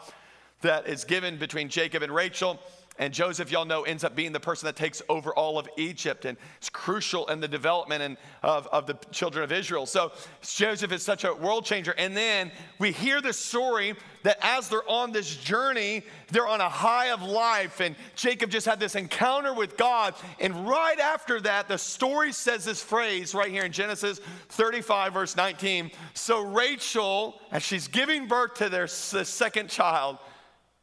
that 0.62 0.88
is 0.88 1.03
given 1.03 1.38
between 1.38 1.67
Jacob 1.67 2.03
and 2.03 2.13
Rachel. 2.13 2.60
And 2.98 3.14
Joseph, 3.14 3.52
y'all 3.52 3.66
know, 3.66 3.84
ends 3.84 4.06
up 4.06 4.16
being 4.16 4.32
the 4.32 4.40
person 4.40 4.68
that 4.68 4.78
takes 4.78 5.02
over 5.10 5.34
all 5.34 5.60
of 5.60 5.68
Egypt 5.75 6.24
and 6.24 6.38
it's 6.58 6.70
crucial 6.70 7.28
in 7.28 7.42
the 7.42 7.48
development 7.48 8.02
and 8.02 8.18
of, 8.42 8.68
of 8.68 8.88
the 8.88 8.94
children 9.12 9.44
of 9.44 9.52
Israel. 9.52 9.86
So 9.86 10.14
Joseph 10.42 10.94
is 10.94 11.04
such 11.04 11.25
a 11.25 11.34
world 11.34 11.66
changer. 11.66 11.94
And 11.98 12.16
then 12.16 12.52
we 12.80 12.94
hear 12.94 13.20
the 13.20 13.34
story 13.34 13.96
that 14.24 14.38
as 14.42 14.70
they're 14.70 14.90
on 14.90 15.12
this 15.12 15.36
journey, 15.36 16.04
they're 16.32 16.48
on 16.48 16.62
a 16.62 16.70
high 16.70 17.12
of 17.12 17.22
life. 17.22 17.82
And 17.82 17.98
Jacob 18.16 18.50
just 18.50 18.66
had 18.66 18.80
this 18.80 18.96
encounter 18.96 19.54
with 19.54 19.75
God. 19.75 20.16
And 20.40 20.66
right 20.66 21.00
after 21.00 21.42
that, 21.42 21.68
the 21.68 21.78
story 21.78 22.32
says 22.32 22.64
this 22.64 22.82
phrase 22.82 23.36
right 23.36 23.52
here 23.52 23.66
in 23.66 23.74
Genesis 23.74 24.22
35, 24.50 25.14
verse 25.14 25.36
19. 25.36 25.92
So 26.14 26.42
Rachel, 26.46 27.42
as 27.52 27.62
she's 27.62 27.90
giving 27.90 28.28
birth 28.28 28.54
to 28.56 28.70
their 28.70 28.86
the 28.86 29.25
second 29.25 29.70
child, 29.70 30.18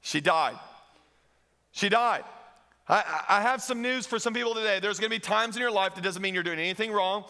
she 0.02 0.20
died. 0.20 0.58
She 1.72 1.88
died. 1.88 2.24
I, 2.88 3.24
I 3.28 3.40
have 3.42 3.62
some 3.62 3.82
news 3.82 4.06
for 4.06 4.18
some 4.18 4.34
people 4.34 4.54
today. 4.54 4.78
There's 4.80 4.98
gonna 4.98 5.10
be 5.10 5.18
times 5.18 5.56
in 5.56 5.62
your 5.62 5.70
life 5.70 5.94
that 5.94 6.04
doesn't 6.04 6.22
mean 6.22 6.34
you're 6.34 6.42
doing 6.42 6.58
anything 6.58 6.92
wrong, 6.92 7.24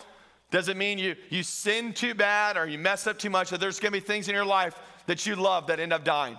doesn't 0.50 0.76
mean 0.76 0.98
you, 0.98 1.16
you 1.30 1.42
sin 1.42 1.92
too 1.92 2.14
bad 2.14 2.56
or 2.56 2.66
you 2.66 2.78
mess 2.78 3.06
up 3.06 3.18
too 3.18 3.30
much, 3.30 3.50
that 3.50 3.60
there's 3.60 3.78
gonna 3.78 3.92
be 3.92 4.00
things 4.00 4.28
in 4.28 4.34
your 4.34 4.44
life 4.44 4.78
that 5.06 5.26
you 5.26 5.36
love 5.36 5.66
that 5.68 5.80
end 5.80 5.92
up 5.92 6.04
dying. 6.04 6.36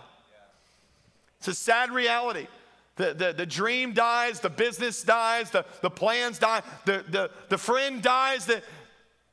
It's 1.40 1.48
a 1.48 1.56
sad 1.56 1.92
reality. 1.92 2.48
The, 2.96 3.14
the, 3.14 3.34
the 3.34 3.46
dream 3.46 3.94
dies, 3.94 4.40
the 4.40 4.50
business 4.50 5.02
dies, 5.02 5.50
the, 5.50 5.66
the 5.82 5.90
plans 5.90 6.38
die, 6.38 6.62
the, 6.86 7.04
the, 7.10 7.32
the 7.50 7.58
friend 7.58 8.02
dies, 8.02 8.46
the, 8.46 8.62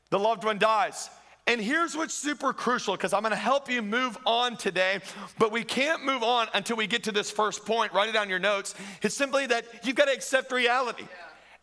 the 0.08 0.18
loved 0.18 0.44
one 0.44 0.58
dies. 0.58 1.10
And 1.46 1.60
here's 1.60 1.96
what's 1.96 2.14
super 2.14 2.52
crucial 2.52 2.94
because 2.94 3.12
I'm 3.12 3.22
going 3.22 3.32
to 3.32 3.36
help 3.36 3.70
you 3.70 3.82
move 3.82 4.16
on 4.24 4.56
today, 4.56 5.00
but 5.38 5.50
we 5.50 5.64
can't 5.64 6.04
move 6.04 6.22
on 6.22 6.46
until 6.54 6.76
we 6.76 6.86
get 6.86 7.04
to 7.04 7.12
this 7.12 7.30
first 7.30 7.66
point. 7.66 7.92
Write 7.92 8.08
it 8.08 8.12
down 8.12 8.28
your 8.28 8.38
notes. 8.38 8.74
It's 9.02 9.16
simply 9.16 9.46
that 9.46 9.64
you've 9.84 9.96
got 9.96 10.04
to 10.06 10.12
accept 10.12 10.52
reality. 10.52 11.04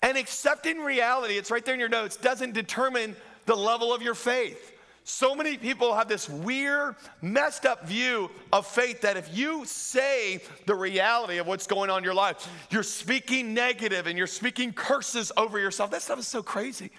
And 0.02 0.18
accepting 0.18 0.80
reality, 0.80 1.38
it's 1.38 1.50
right 1.50 1.64
there 1.64 1.74
in 1.74 1.80
your 1.80 1.90
notes, 1.90 2.18
doesn't 2.18 2.54
determine 2.54 3.16
the 3.46 3.56
level 3.56 3.94
of 3.94 4.02
your 4.02 4.14
faith. 4.14 4.74
So 5.10 5.34
many 5.34 5.58
people 5.58 5.96
have 5.96 6.10
this 6.10 6.28
weird, 6.28 6.96
messed 7.22 7.66
up 7.66 7.88
view 7.88 8.30
of 8.52 8.68
faith 8.68 9.00
that 9.02 9.16
if 9.16 9.36
you 9.36 9.64
say 9.64 10.42
the 10.66 10.76
reality 10.76 11.38
of 11.38 11.48
what's 11.48 11.66
going 11.66 11.90
on 11.90 12.00
in 12.00 12.04
your 12.04 12.14
life, 12.14 12.46
you're 12.72 12.84
speaking 12.84 13.54
negative 13.54 14.06
and 14.06 14.18
you're 14.18 14.28
speaking 14.28 14.74
curses 14.74 15.32
over 15.38 15.60
yourself. 15.60 15.92
That 15.92 16.02
stuff 16.02 16.20
is 16.20 16.28
so 16.28 16.44
crazy. 16.44 16.92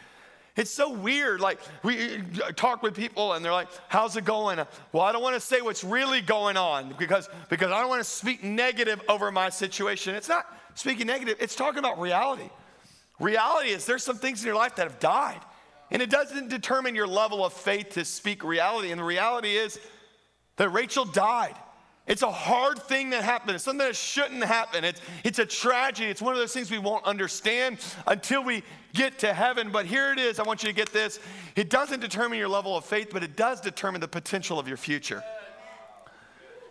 It's 0.59 0.73
so 0.73 0.91
weird. 0.91 1.41
Like, 1.41 1.61
we 1.85 2.17
uh, 2.17 2.51
talk 2.57 2.83
with 2.83 2.97
people 2.97 3.35
and 3.35 3.45
they're 3.45 3.53
like, 3.53 3.69
How's 3.87 4.17
it 4.17 4.25
going? 4.25 4.59
Well, 4.91 5.05
I 5.05 5.13
don't 5.13 5.23
want 5.23 5.37
to 5.37 5.41
say 5.41 5.61
what's 5.61 5.85
really 5.85 6.21
going 6.21 6.57
on 6.57 6.95
because, 6.99 7.29
because 7.49 7.71
I 7.71 7.81
don't 7.81 7.89
want 7.89 8.03
to 8.03 8.11
speak 8.11 8.43
negative 8.43 9.01
over 9.09 9.31
my 9.31 9.51
situation. 9.51 10.17
It's 10.17 10.29
not 10.29 10.47
speaking 10.75 11.07
negative, 11.07 11.37
it's 11.39 11.55
talking 11.55 11.79
about 11.79 12.01
reality. 12.01 12.51
Reality 13.21 13.71
is 13.71 13.87
there's 13.87 14.03
some 14.03 14.17
things 14.17 14.41
in 14.41 14.47
your 14.47 14.57
life 14.57 14.75
that 14.77 14.89
have 14.89 14.99
died. 14.99 15.41
And 15.93 16.03
it 16.03 16.11
doesn't 16.11 16.49
determine 16.49 16.97
your 16.97 17.07
level 17.07 17.45
of 17.45 17.53
faith 17.53 17.91
to 17.91 18.05
speak 18.05 18.43
reality. 18.43 18.91
And 18.91 18.99
the 18.99 19.05
reality 19.05 19.57
is 19.57 19.79
that 20.57 20.71
Rachel 20.71 21.05
died. 21.05 21.55
It's 22.09 22.23
a 22.23 22.31
hard 22.31 22.79
thing 22.79 23.11
that 23.11 23.23
happened. 23.23 23.55
It's 23.55 23.65
something 23.65 23.87
that 23.87 23.95
shouldn't 23.95 24.43
happen. 24.43 24.83
It's, 24.83 25.01
it's 25.25 25.39
a 25.39 25.45
tragedy. 25.45 26.11
It's 26.11 26.23
one 26.23 26.33
of 26.33 26.39
those 26.39 26.55
things 26.55 26.71
we 26.71 26.79
won't 26.79 27.05
understand 27.05 27.79
until 28.07 28.43
we 28.43 28.63
get 28.95 29.19
to 29.19 29.35
heaven. 29.35 29.71
But 29.71 29.85
here 29.85 30.11
it 30.13 30.19
is. 30.19 30.41
I 30.41 30.43
want 30.43 30.63
you 30.63 30.71
to 30.71 30.75
get 30.75 30.91
this. 30.91 31.21
It 31.55 31.69
doesn't 31.69 32.01
determine 32.01 32.39
your 32.39 32.49
level 32.49 32.77
of 32.79 32.87
faith, 32.87 33.11
but 33.13 33.23
it 33.23 33.37
does 33.37 33.61
determine 33.61 34.01
the 34.01 34.09
potential 34.09 34.59
of 34.59 34.67
your 34.67 34.79
future. 34.79 35.23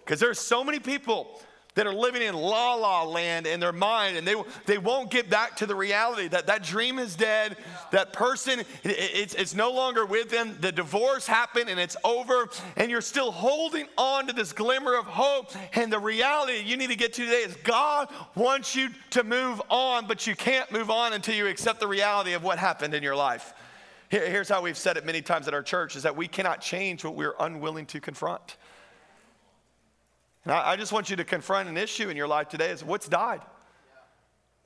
Because 0.03 0.19
there 0.19 0.29
are 0.29 0.33
so 0.33 0.63
many 0.63 0.79
people 0.79 1.39
that 1.77 1.85
are 1.85 1.93
living 1.93 2.23
in 2.23 2.33
la 2.33 2.73
la 2.73 3.03
land 3.03 3.45
in 3.45 3.59
their 3.59 3.71
mind 3.71 4.17
and 4.17 4.27
they, 4.27 4.35
they 4.65 4.79
won't 4.79 5.11
get 5.11 5.29
back 5.29 5.55
to 5.55 5.67
the 5.67 5.75
reality 5.75 6.27
that 6.27 6.47
that 6.47 6.63
dream 6.63 6.97
is 6.97 7.15
dead 7.15 7.55
that 7.91 8.11
person 8.11 8.61
it's, 8.83 9.35
it's 9.35 9.53
no 9.53 9.71
longer 9.71 10.05
with 10.05 10.29
them 10.31 10.57
the 10.59 10.71
divorce 10.71 11.27
happened 11.27 11.69
and 11.69 11.79
it's 11.79 11.95
over 12.03 12.49
and 12.77 12.89
you're 12.89 12.99
still 12.99 13.31
holding 13.31 13.85
on 13.95 14.25
to 14.25 14.33
this 14.33 14.51
glimmer 14.53 14.97
of 14.97 15.05
hope 15.05 15.51
and 15.73 15.93
the 15.93 15.99
reality 15.99 16.63
you 16.65 16.75
need 16.75 16.89
to 16.89 16.95
get 16.95 17.13
to 17.13 17.23
today 17.23 17.43
is 17.43 17.55
god 17.63 18.09
wants 18.33 18.75
you 18.75 18.89
to 19.11 19.23
move 19.23 19.61
on 19.69 20.07
but 20.07 20.25
you 20.25 20.35
can't 20.35 20.71
move 20.71 20.89
on 20.89 21.13
until 21.13 21.35
you 21.35 21.45
accept 21.45 21.79
the 21.79 21.87
reality 21.87 22.33
of 22.33 22.43
what 22.43 22.57
happened 22.57 22.93
in 22.93 23.03
your 23.03 23.15
life. 23.15 23.53
Here's 24.09 24.47
how 24.47 24.61
we've 24.61 24.77
said 24.77 24.95
it 24.95 25.05
many 25.05 25.21
times 25.21 25.47
at 25.47 25.53
our 25.53 25.61
church 25.61 25.97
is 25.97 26.03
that 26.03 26.15
we 26.15 26.27
cannot 26.27 26.61
change 26.61 27.03
what 27.03 27.15
we're 27.15 27.35
unwilling 27.39 27.85
to 27.87 27.99
confront 27.99 28.55
I, 30.51 30.71
I 30.71 30.75
just 30.75 30.91
want 30.91 31.09
you 31.09 31.15
to 31.17 31.23
confront 31.23 31.69
an 31.69 31.77
issue 31.77 32.09
in 32.09 32.17
your 32.17 32.27
life 32.27 32.49
today 32.49 32.69
is 32.71 32.83
what's 32.83 33.07
died? 33.07 33.41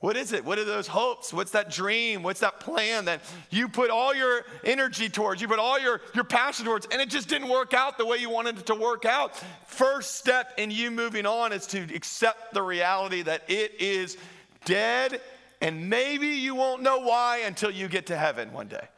What 0.02 0.16
is 0.16 0.32
it? 0.32 0.44
What 0.44 0.58
are 0.58 0.64
those 0.64 0.88
hopes? 0.88 1.32
What's 1.32 1.52
that 1.52 1.70
dream? 1.70 2.24
What's 2.24 2.40
that 2.40 2.58
plan 2.58 3.04
that 3.04 3.20
you 3.50 3.68
put 3.68 3.88
all 3.88 4.12
your 4.12 4.42
energy 4.64 5.08
towards, 5.08 5.40
you 5.40 5.46
put 5.46 5.60
all 5.60 5.78
your, 5.78 6.00
your 6.12 6.24
passion 6.24 6.66
towards, 6.66 6.86
and 6.90 7.00
it 7.00 7.08
just 7.08 7.28
didn't 7.28 7.48
work 7.48 7.72
out 7.72 7.98
the 7.98 8.04
way 8.04 8.16
you 8.16 8.28
wanted 8.28 8.58
it 8.58 8.66
to 8.66 8.74
work 8.74 9.04
out? 9.04 9.40
First 9.64 10.16
step 10.16 10.54
in 10.58 10.72
you 10.72 10.90
moving 10.90 11.24
on 11.24 11.52
is 11.52 11.68
to 11.68 11.82
accept 11.94 12.52
the 12.52 12.62
reality 12.62 13.22
that 13.22 13.44
it 13.46 13.80
is 13.80 14.16
dead, 14.64 15.20
and 15.60 15.88
maybe 15.88 16.26
you 16.26 16.56
won't 16.56 16.82
know 16.82 16.98
why 16.98 17.42
until 17.46 17.70
you 17.70 17.86
get 17.86 18.06
to 18.06 18.16
heaven 18.16 18.52
one 18.52 18.66
day. 18.66 18.88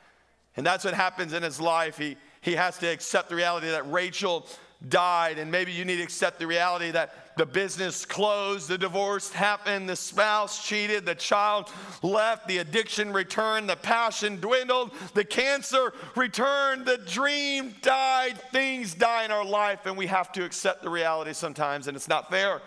And 0.56 0.64
that's 0.64 0.86
what 0.86 0.94
happens 0.94 1.34
in 1.34 1.42
his 1.42 1.60
life. 1.60 1.98
He, 1.98 2.16
he 2.40 2.54
has 2.54 2.78
to 2.78 2.86
accept 2.86 3.28
the 3.28 3.36
reality 3.36 3.68
that 3.68 3.90
Rachel 3.92 4.46
died, 4.88 5.38
and 5.38 5.50
maybe 5.50 5.72
you 5.72 5.84
need 5.84 5.96
to 5.96 6.02
accept 6.02 6.38
the 6.38 6.46
reality 6.46 6.90
that 6.90 7.36
the 7.36 7.46
business 7.46 8.06
closed, 8.06 8.68
the 8.68 8.78
divorce 8.78 9.32
happened, 9.32 9.88
the 9.88 9.96
spouse 9.96 10.66
cheated, 10.66 11.04
the 11.04 11.14
child 11.14 11.70
left, 12.02 12.46
the 12.46 12.58
addiction 12.58 13.12
returned, 13.12 13.68
the 13.68 13.76
passion 13.76 14.36
dwindled, 14.40 14.92
the 15.14 15.24
cancer 15.24 15.92
returned, 16.14 16.86
the 16.86 16.98
dream 16.98 17.74
died, 17.82 18.38
things 18.52 18.94
die 18.94 19.24
in 19.24 19.30
our 19.30 19.44
life, 19.44 19.86
and 19.86 19.96
we 19.96 20.06
have 20.06 20.30
to 20.32 20.44
accept 20.44 20.82
the 20.82 20.90
reality 20.90 21.32
sometimes, 21.32 21.88
and 21.88 21.96
it's 21.96 22.08
not 22.08 22.30
fair. 22.30 22.62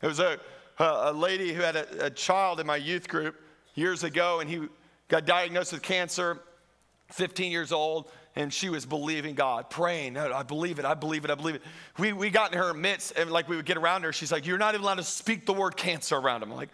There 0.00 0.08
was 0.08 0.20
a, 0.20 0.38
a 0.78 1.12
lady 1.12 1.52
who 1.52 1.62
had 1.62 1.76
a, 1.76 2.06
a 2.06 2.10
child 2.10 2.60
in 2.60 2.66
my 2.66 2.76
youth 2.76 3.08
group 3.08 3.34
years 3.74 4.04
ago, 4.04 4.40
and 4.40 4.48
he 4.48 4.68
got 5.08 5.24
diagnosed 5.24 5.72
with 5.72 5.82
cancer, 5.82 6.40
15 7.12 7.50
years 7.52 7.72
old 7.72 8.10
and 8.36 8.52
she 8.52 8.68
was 8.68 8.86
believing 8.86 9.34
God, 9.34 9.70
praying. 9.70 10.16
I 10.16 10.42
believe 10.42 10.78
it, 10.78 10.84
I 10.84 10.94
believe 10.94 11.24
it, 11.24 11.30
I 11.30 11.34
believe 11.34 11.56
it. 11.56 11.62
We, 11.98 12.12
we 12.12 12.30
got 12.30 12.52
in 12.52 12.58
her 12.58 12.72
midst, 12.74 13.14
and 13.16 13.30
like 13.30 13.48
we 13.48 13.56
would 13.56 13.64
get 13.64 13.78
around 13.78 14.02
her, 14.02 14.12
she's 14.12 14.30
like, 14.30 14.46
You're 14.46 14.58
not 14.58 14.74
even 14.74 14.84
allowed 14.84 14.96
to 14.96 15.02
speak 15.02 15.46
the 15.46 15.54
word 15.54 15.76
cancer 15.76 16.16
around 16.16 16.42
him. 16.42 16.52
I'm 16.52 16.56
like, 16.56 16.70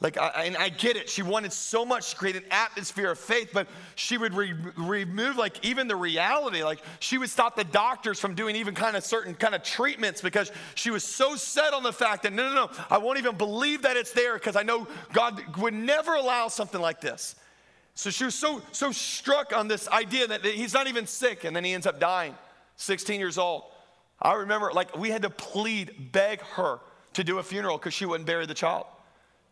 like, 0.00 0.18
I, 0.18 0.44
and 0.44 0.56
I 0.56 0.68
get 0.68 0.96
it. 0.96 1.08
She 1.08 1.22
wanted 1.22 1.52
so 1.52 1.86
much 1.86 2.10
to 2.10 2.16
create 2.16 2.36
an 2.36 2.44
atmosphere 2.50 3.12
of 3.12 3.18
faith, 3.18 3.50
but 3.54 3.68
she 3.94 4.18
would 4.18 4.34
re- 4.34 4.52
remove, 4.76 5.36
like, 5.36 5.64
even 5.64 5.88
the 5.88 5.96
reality. 5.96 6.62
Like, 6.62 6.82
she 6.98 7.16
would 7.16 7.30
stop 7.30 7.56
the 7.56 7.64
doctors 7.64 8.18
from 8.18 8.34
doing 8.34 8.56
even 8.56 8.74
kind 8.74 8.96
of 8.96 9.04
certain 9.04 9.34
kind 9.34 9.54
of 9.54 9.62
treatments 9.62 10.20
because 10.20 10.50
she 10.74 10.90
was 10.90 11.04
so 11.04 11.36
set 11.36 11.72
on 11.72 11.84
the 11.84 11.92
fact 11.92 12.24
that 12.24 12.32
no, 12.32 12.48
no, 12.48 12.54
no, 12.66 12.70
I 12.90 12.98
won't 12.98 13.18
even 13.18 13.36
believe 13.36 13.82
that 13.82 13.96
it's 13.96 14.12
there 14.12 14.34
because 14.34 14.56
I 14.56 14.62
know 14.62 14.88
God 15.12 15.40
would 15.58 15.74
never 15.74 16.14
allow 16.14 16.48
something 16.48 16.80
like 16.80 17.00
this. 17.00 17.36
So 17.94 18.10
she 18.10 18.24
was 18.24 18.34
so, 18.34 18.60
so 18.72 18.90
struck 18.90 19.56
on 19.56 19.68
this 19.68 19.88
idea 19.88 20.26
that 20.26 20.44
he's 20.44 20.74
not 20.74 20.88
even 20.88 21.06
sick, 21.06 21.44
and 21.44 21.54
then 21.54 21.64
he 21.64 21.72
ends 21.72 21.86
up 21.86 22.00
dying, 22.00 22.34
16 22.76 23.20
years 23.20 23.38
old. 23.38 23.64
I 24.20 24.34
remember, 24.34 24.72
like, 24.72 24.96
we 24.96 25.10
had 25.10 25.22
to 25.22 25.30
plead, 25.30 26.12
beg 26.12 26.40
her 26.40 26.80
to 27.14 27.24
do 27.24 27.38
a 27.38 27.42
funeral 27.42 27.78
because 27.78 27.94
she 27.94 28.06
wouldn't 28.06 28.26
bury 28.26 28.46
the 28.46 28.54
child. 28.54 28.86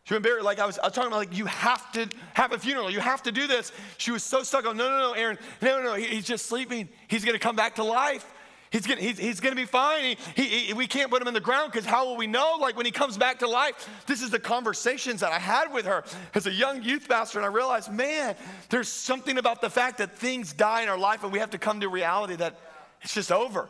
She 0.04 0.14
wouldn't 0.14 0.24
bury, 0.24 0.42
like, 0.42 0.58
I 0.58 0.66
was, 0.66 0.78
I 0.80 0.86
was 0.86 0.94
talking 0.94 1.08
about, 1.08 1.18
like, 1.18 1.36
you 1.36 1.46
have 1.46 1.92
to 1.92 2.08
have 2.34 2.52
a 2.52 2.58
funeral. 2.58 2.90
You 2.90 2.98
have 2.98 3.22
to 3.24 3.32
do 3.32 3.46
this. 3.46 3.70
She 3.98 4.10
was 4.10 4.24
so 4.24 4.42
stuck 4.42 4.66
on, 4.66 4.76
no, 4.76 4.88
no, 4.88 4.98
no, 4.98 5.12
Aaron, 5.12 5.38
no, 5.60 5.80
no, 5.80 5.84
no, 5.84 5.94
he's 5.94 6.24
just 6.24 6.46
sleeping. 6.46 6.88
He's 7.06 7.24
going 7.24 7.34
to 7.34 7.42
come 7.42 7.54
back 7.54 7.76
to 7.76 7.84
life. 7.84 8.31
He's 8.72 8.86
gonna, 8.86 9.02
he's, 9.02 9.18
he's 9.18 9.38
gonna 9.38 9.54
be 9.54 9.66
fine. 9.66 10.16
He, 10.34 10.44
he, 10.44 10.72
we 10.72 10.86
can't 10.86 11.10
put 11.10 11.20
him 11.20 11.28
in 11.28 11.34
the 11.34 11.40
ground 11.40 11.70
because 11.70 11.84
how 11.84 12.06
will 12.06 12.16
we 12.16 12.26
know? 12.26 12.56
Like 12.58 12.74
when 12.74 12.86
he 12.86 12.90
comes 12.90 13.18
back 13.18 13.38
to 13.40 13.46
life, 13.48 13.86
this 14.06 14.22
is 14.22 14.30
the 14.30 14.38
conversations 14.38 15.20
that 15.20 15.30
I 15.30 15.38
had 15.38 15.70
with 15.74 15.84
her 15.84 16.04
as 16.34 16.46
a 16.46 16.50
young 16.50 16.82
youth 16.82 17.06
pastor. 17.06 17.38
And 17.38 17.44
I 17.44 17.50
realized, 17.50 17.92
man, 17.92 18.34
there's 18.70 18.88
something 18.88 19.36
about 19.36 19.60
the 19.60 19.68
fact 19.68 19.98
that 19.98 20.16
things 20.16 20.54
die 20.54 20.82
in 20.82 20.88
our 20.88 20.96
life 20.96 21.22
and 21.22 21.30
we 21.30 21.38
have 21.38 21.50
to 21.50 21.58
come 21.58 21.80
to 21.80 21.88
reality 21.90 22.34
that 22.36 22.58
it's 23.02 23.12
just 23.12 23.30
over. 23.30 23.68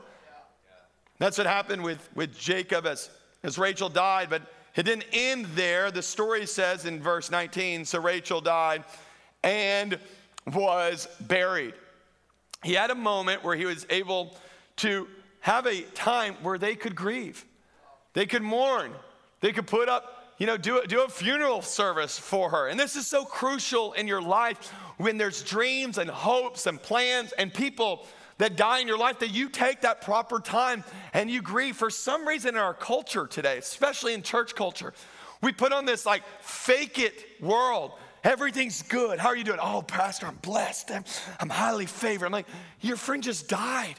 That's 1.18 1.36
what 1.36 1.48
happened 1.48 1.82
with, 1.82 2.08
with 2.14 2.38
Jacob 2.38 2.86
as, 2.86 3.10
as 3.42 3.58
Rachel 3.58 3.88
died, 3.88 4.30
but 4.30 4.42
it 4.76 4.84
didn't 4.84 5.06
end 5.12 5.46
there. 5.56 5.90
The 5.90 6.02
story 6.02 6.46
says 6.46 6.86
in 6.86 7.02
verse 7.02 7.28
19 7.28 7.84
so 7.86 8.00
Rachel 8.00 8.40
died 8.40 8.84
and 9.42 9.98
was 10.46 11.08
buried. 11.22 11.74
He 12.62 12.74
had 12.74 12.90
a 12.90 12.94
moment 12.94 13.42
where 13.42 13.56
he 13.56 13.64
was 13.64 13.84
able 13.90 14.36
to 14.82 15.06
have 15.40 15.66
a 15.66 15.82
time 15.94 16.34
where 16.42 16.58
they 16.58 16.74
could 16.74 16.94
grieve, 16.96 17.44
they 18.14 18.26
could 18.26 18.42
mourn, 18.42 18.92
they 19.40 19.52
could 19.52 19.66
put 19.66 19.88
up, 19.88 20.34
you 20.38 20.46
know, 20.46 20.56
do 20.56 20.80
a, 20.80 20.86
do 20.86 21.02
a 21.04 21.08
funeral 21.08 21.62
service 21.62 22.18
for 22.18 22.50
her. 22.50 22.68
And 22.68 22.78
this 22.78 22.96
is 22.96 23.06
so 23.06 23.24
crucial 23.24 23.92
in 23.92 24.08
your 24.08 24.20
life 24.20 24.70
when 24.98 25.18
there's 25.18 25.42
dreams 25.42 25.98
and 25.98 26.10
hopes 26.10 26.66
and 26.66 26.82
plans 26.82 27.32
and 27.32 27.54
people 27.54 28.06
that 28.38 28.56
die 28.56 28.80
in 28.80 28.88
your 28.88 28.98
life 28.98 29.20
that 29.20 29.30
you 29.30 29.48
take 29.48 29.82
that 29.82 30.00
proper 30.00 30.40
time 30.40 30.82
and 31.14 31.30
you 31.30 31.42
grieve. 31.42 31.76
For 31.76 31.90
some 31.90 32.26
reason 32.26 32.56
in 32.56 32.60
our 32.60 32.74
culture 32.74 33.28
today, 33.28 33.58
especially 33.58 34.14
in 34.14 34.22
church 34.22 34.56
culture, 34.56 34.92
we 35.42 35.52
put 35.52 35.72
on 35.72 35.86
this 35.86 36.04
like 36.04 36.22
fake 36.40 36.98
it 36.98 37.24
world. 37.40 37.92
Everything's 38.24 38.82
good. 38.82 39.20
How 39.20 39.28
are 39.28 39.36
you 39.36 39.44
doing? 39.44 39.58
Oh, 39.62 39.82
Pastor, 39.82 40.26
I'm 40.26 40.36
blessed. 40.36 40.90
I'm, 40.90 41.04
I'm 41.38 41.50
highly 41.50 41.86
favored. 41.86 42.26
I'm 42.26 42.32
like, 42.32 42.46
your 42.80 42.96
friend 42.96 43.22
just 43.22 43.48
died 43.48 43.94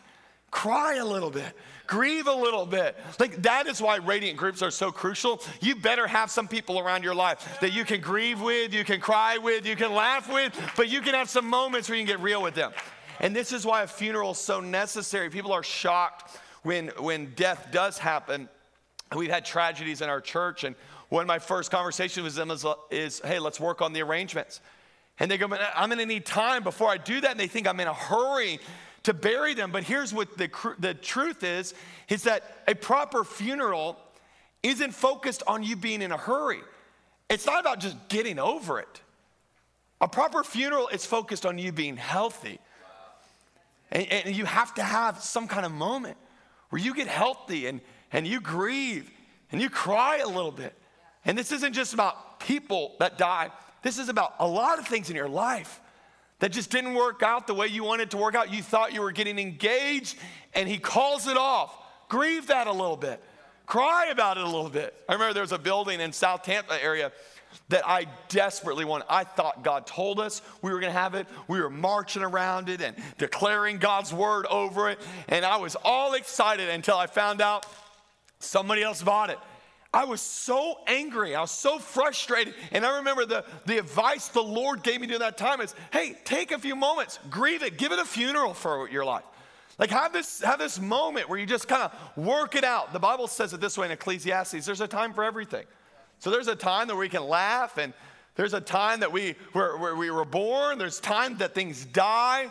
cry 0.54 0.96
a 0.96 1.06
little 1.06 1.32
bit, 1.32 1.52
grieve 1.88 2.28
a 2.28 2.34
little 2.34 2.66
bit. 2.66 2.96
Like 3.20 3.42
that 3.42 3.66
is 3.66 3.82
why 3.82 3.98
radiant 3.98 4.38
groups 4.38 4.62
are 4.62 4.70
so 4.70 4.92
crucial. 4.92 5.42
You 5.62 5.76
better 5.76 6.06
have 6.06 6.30
some 6.30 6.48
people 6.48 6.80
around 6.80 7.04
your 7.04 7.16
life 7.16 7.58
that 7.60 7.74
you 7.74 7.84
can 7.84 8.00
grieve 8.00 8.40
with, 8.40 8.72
you 8.72 8.86
can 8.86 9.02
cry 9.02 9.40
with, 9.40 9.66
you 9.66 9.76
can 9.76 9.94
laugh 9.94 10.32
with, 10.32 10.58
but 10.78 10.90
you 10.90 11.02
can 11.02 11.16
have 11.16 11.28
some 11.28 11.48
moments 11.48 11.90
where 11.90 11.98
you 11.98 12.06
can 12.06 12.16
get 12.16 12.24
real 12.24 12.42
with 12.42 12.54
them. 12.54 12.72
And 13.20 13.36
this 13.36 13.52
is 13.52 13.66
why 13.66 13.82
a 13.82 13.88
funeral 13.88 14.32
is 14.32 14.38
so 14.38 14.60
necessary. 14.60 15.30
People 15.32 15.52
are 15.52 15.64
shocked 15.64 16.38
when 16.62 16.90
when 17.00 17.34
death 17.34 17.70
does 17.72 17.98
happen. 17.98 18.48
We've 19.16 19.32
had 19.32 19.46
tragedies 19.46 20.02
in 20.02 20.10
our 20.10 20.22
church 20.22 20.64
and 20.64 20.76
one 21.10 21.22
of 21.22 21.28
my 21.28 21.40
first 21.40 21.72
conversations 21.72 22.24
with 22.24 22.36
them 22.36 22.52
is, 22.52 22.66
is 22.90 23.22
hey, 23.26 23.40
let's 23.40 23.60
work 23.60 23.82
on 23.82 23.92
the 23.92 24.02
arrangements. 24.02 24.62
And 25.20 25.30
they 25.30 25.38
go, 25.38 25.48
I'm 25.76 25.90
gonna 25.90 26.06
need 26.06 26.26
time 26.26 26.64
before 26.64 26.90
I 26.90 26.98
do 26.98 27.22
that. 27.22 27.32
And 27.32 27.40
they 27.40 27.48
think 27.48 27.68
I'm 27.68 27.80
in 27.80 27.88
a 27.88 27.94
hurry 27.94 28.60
to 29.04 29.14
bury 29.14 29.54
them. 29.54 29.72
But 29.72 29.84
here's 29.84 30.14
what 30.14 30.38
the, 30.38 30.50
the 30.80 30.94
truth 30.94 31.44
is, 31.44 31.74
is 32.10 32.24
that 32.24 32.64
a 32.68 32.76
proper 32.76 33.24
funeral 33.24 33.98
isn't 34.62 34.92
focused 34.92 35.44
on 35.46 35.64
you 35.64 35.76
being 35.76 36.02
in 36.02 36.12
a 36.12 36.18
hurry. 36.18 36.62
It's 37.30 37.46
not 37.46 37.60
about 37.60 37.80
just 37.80 37.98
getting 38.10 38.40
over 38.40 38.80
it. 38.80 39.02
A 40.00 40.08
proper 40.08 40.44
funeral 40.44 40.88
is 40.90 41.06
focused 41.06 41.46
on 41.46 41.58
you 41.58 41.72
being 41.72 41.98
healthy. 41.98 42.60
And, 43.92 44.12
and, 44.12 44.36
you 44.36 44.46
have 44.46 44.74
to 44.76 44.84
have 44.84 45.22
some 45.22 45.48
kind 45.48 45.66
of 45.66 45.72
moment 45.72 46.18
where 46.70 46.82
you 46.82 46.96
get 46.96 47.08
healthy 47.08 47.68
and, 47.68 47.80
and 48.12 48.26
you 48.26 48.42
grieve 48.42 49.10
and 49.52 49.62
you 49.62 49.70
cry 49.70 50.18
a 50.18 50.28
little 50.28 50.52
bit. 50.52 50.74
And 51.26 51.38
this 51.38 51.52
isn't 51.52 51.74
just 51.74 51.94
about 51.94 52.40
people 52.40 52.96
that 53.00 53.18
die, 53.18 53.52
this 53.84 54.00
is 54.00 54.10
about 54.10 54.34
a 54.40 54.48
lot 54.48 54.80
of 54.80 54.88
things 54.88 55.10
in 55.10 55.16
your 55.16 55.30
life 55.30 55.80
that 56.44 56.52
just 56.52 56.70
didn't 56.70 56.94
work 56.94 57.24
out 57.24 57.48
the 57.48 57.54
way 57.54 57.68
you 57.68 57.86
wanted 57.86 58.12
to 58.12 58.18
work 58.18 58.36
out. 58.36 58.52
You 58.52 58.62
thought 58.62 58.92
you 58.92 59.00
were 59.00 59.14
getting 59.14 59.40
engaged, 59.40 60.18
and 60.54 60.68
he 60.68 60.78
calls 60.78 61.26
it 61.26 61.38
off. 61.38 61.74
Grieve 62.10 62.48
that 62.48 62.68
a 62.68 62.72
little 62.74 62.98
bit, 62.98 63.24
cry 63.66 64.08
about 64.12 64.36
it 64.36 64.44
a 64.44 64.46
little 64.46 64.70
bit. 64.70 64.94
I 65.08 65.14
remember 65.14 65.34
there 65.34 65.44
was 65.44 65.54
a 65.54 65.58
building 65.58 66.02
in 66.02 66.12
South 66.12 66.44
Tampa 66.44 66.84
area 66.84 67.14
that 67.70 67.88
I 67.88 68.08
desperately 68.28 68.84
wanted. 68.84 69.06
I 69.10 69.24
thought 69.24 69.64
God 69.64 69.88
told 69.88 70.20
us 70.20 70.42
we 70.62 70.74
were 70.74 70.82
going 70.82 70.92
to 70.92 71.00
have 71.00 71.16
it. 71.16 71.28
We 71.48 71.62
were 71.62 71.70
marching 71.70 72.24
around 72.24 72.68
it 72.68 72.82
and 72.82 72.98
declaring 73.18 73.78
God's 73.78 74.14
word 74.14 74.46
over 74.48 74.90
it. 74.90 75.00
And 75.30 75.46
I 75.46 75.56
was 75.56 75.78
all 75.86 76.14
excited 76.14 76.68
until 76.68 76.98
I 76.98 77.08
found 77.08 77.40
out 77.40 77.66
somebody 78.40 78.84
else 78.84 79.02
bought 79.02 79.30
it. 79.30 79.40
I 79.94 80.06
was 80.06 80.22
so 80.22 80.80
angry. 80.88 81.36
I 81.36 81.42
was 81.42 81.52
so 81.52 81.78
frustrated. 81.78 82.56
And 82.72 82.84
I 82.84 82.98
remember 82.98 83.26
the, 83.26 83.46
the 83.68 83.78
advice 83.78 84.30
the 84.30 84.42
Lord 84.42 84.82
gave 84.82 85.00
me 85.00 85.08
during 85.08 85.20
that 85.20 85.38
time 85.38 85.62
is 85.62 85.76
hey, 85.92 86.18
take 86.26 86.52
a 86.52 86.58
few 86.58 86.76
moments, 86.76 87.20
grieve 87.30 87.62
it, 87.62 87.78
give 87.78 87.92
it 87.92 88.00
a 88.00 88.06
funeral 88.06 88.54
for 88.54 88.90
your 88.90 89.06
life. 89.06 89.24
Like 89.78 89.92
have 89.92 90.14
this, 90.14 90.42
have 90.42 90.60
this 90.60 90.80
moment 90.80 91.30
where 91.30 91.38
you 91.38 91.46
just 91.46 91.68
kind 91.68 91.84
of 91.84 92.18
work 92.18 92.56
it 92.56 92.64
out. 92.64 92.94
The 92.94 93.00
Bible 93.00 93.28
says 93.28 93.54
it 93.54 93.62
this 93.62 93.78
way 93.78 93.86
in 93.86 93.92
Ecclesiastes 93.92 94.66
there's 94.66 94.82
a 94.82 94.88
time 94.88 95.14
for 95.14 95.24
everything. 95.24 95.66
So 96.20 96.32
there's 96.32 96.48
a 96.48 96.56
time 96.56 96.88
that 96.88 96.96
we 96.96 97.10
can 97.10 97.28
laugh, 97.28 97.78
and 97.78 97.92
there's 98.36 98.54
a 98.54 98.62
time 98.62 99.02
that 99.02 99.12
we, 99.12 99.36
where, 99.52 99.78
where 99.78 99.96
we 99.96 100.10
were 100.10 100.26
born, 100.26 100.78
there's 100.78 101.00
time 101.00 101.38
that 101.40 101.54
things 101.54 101.86
die, 101.86 102.50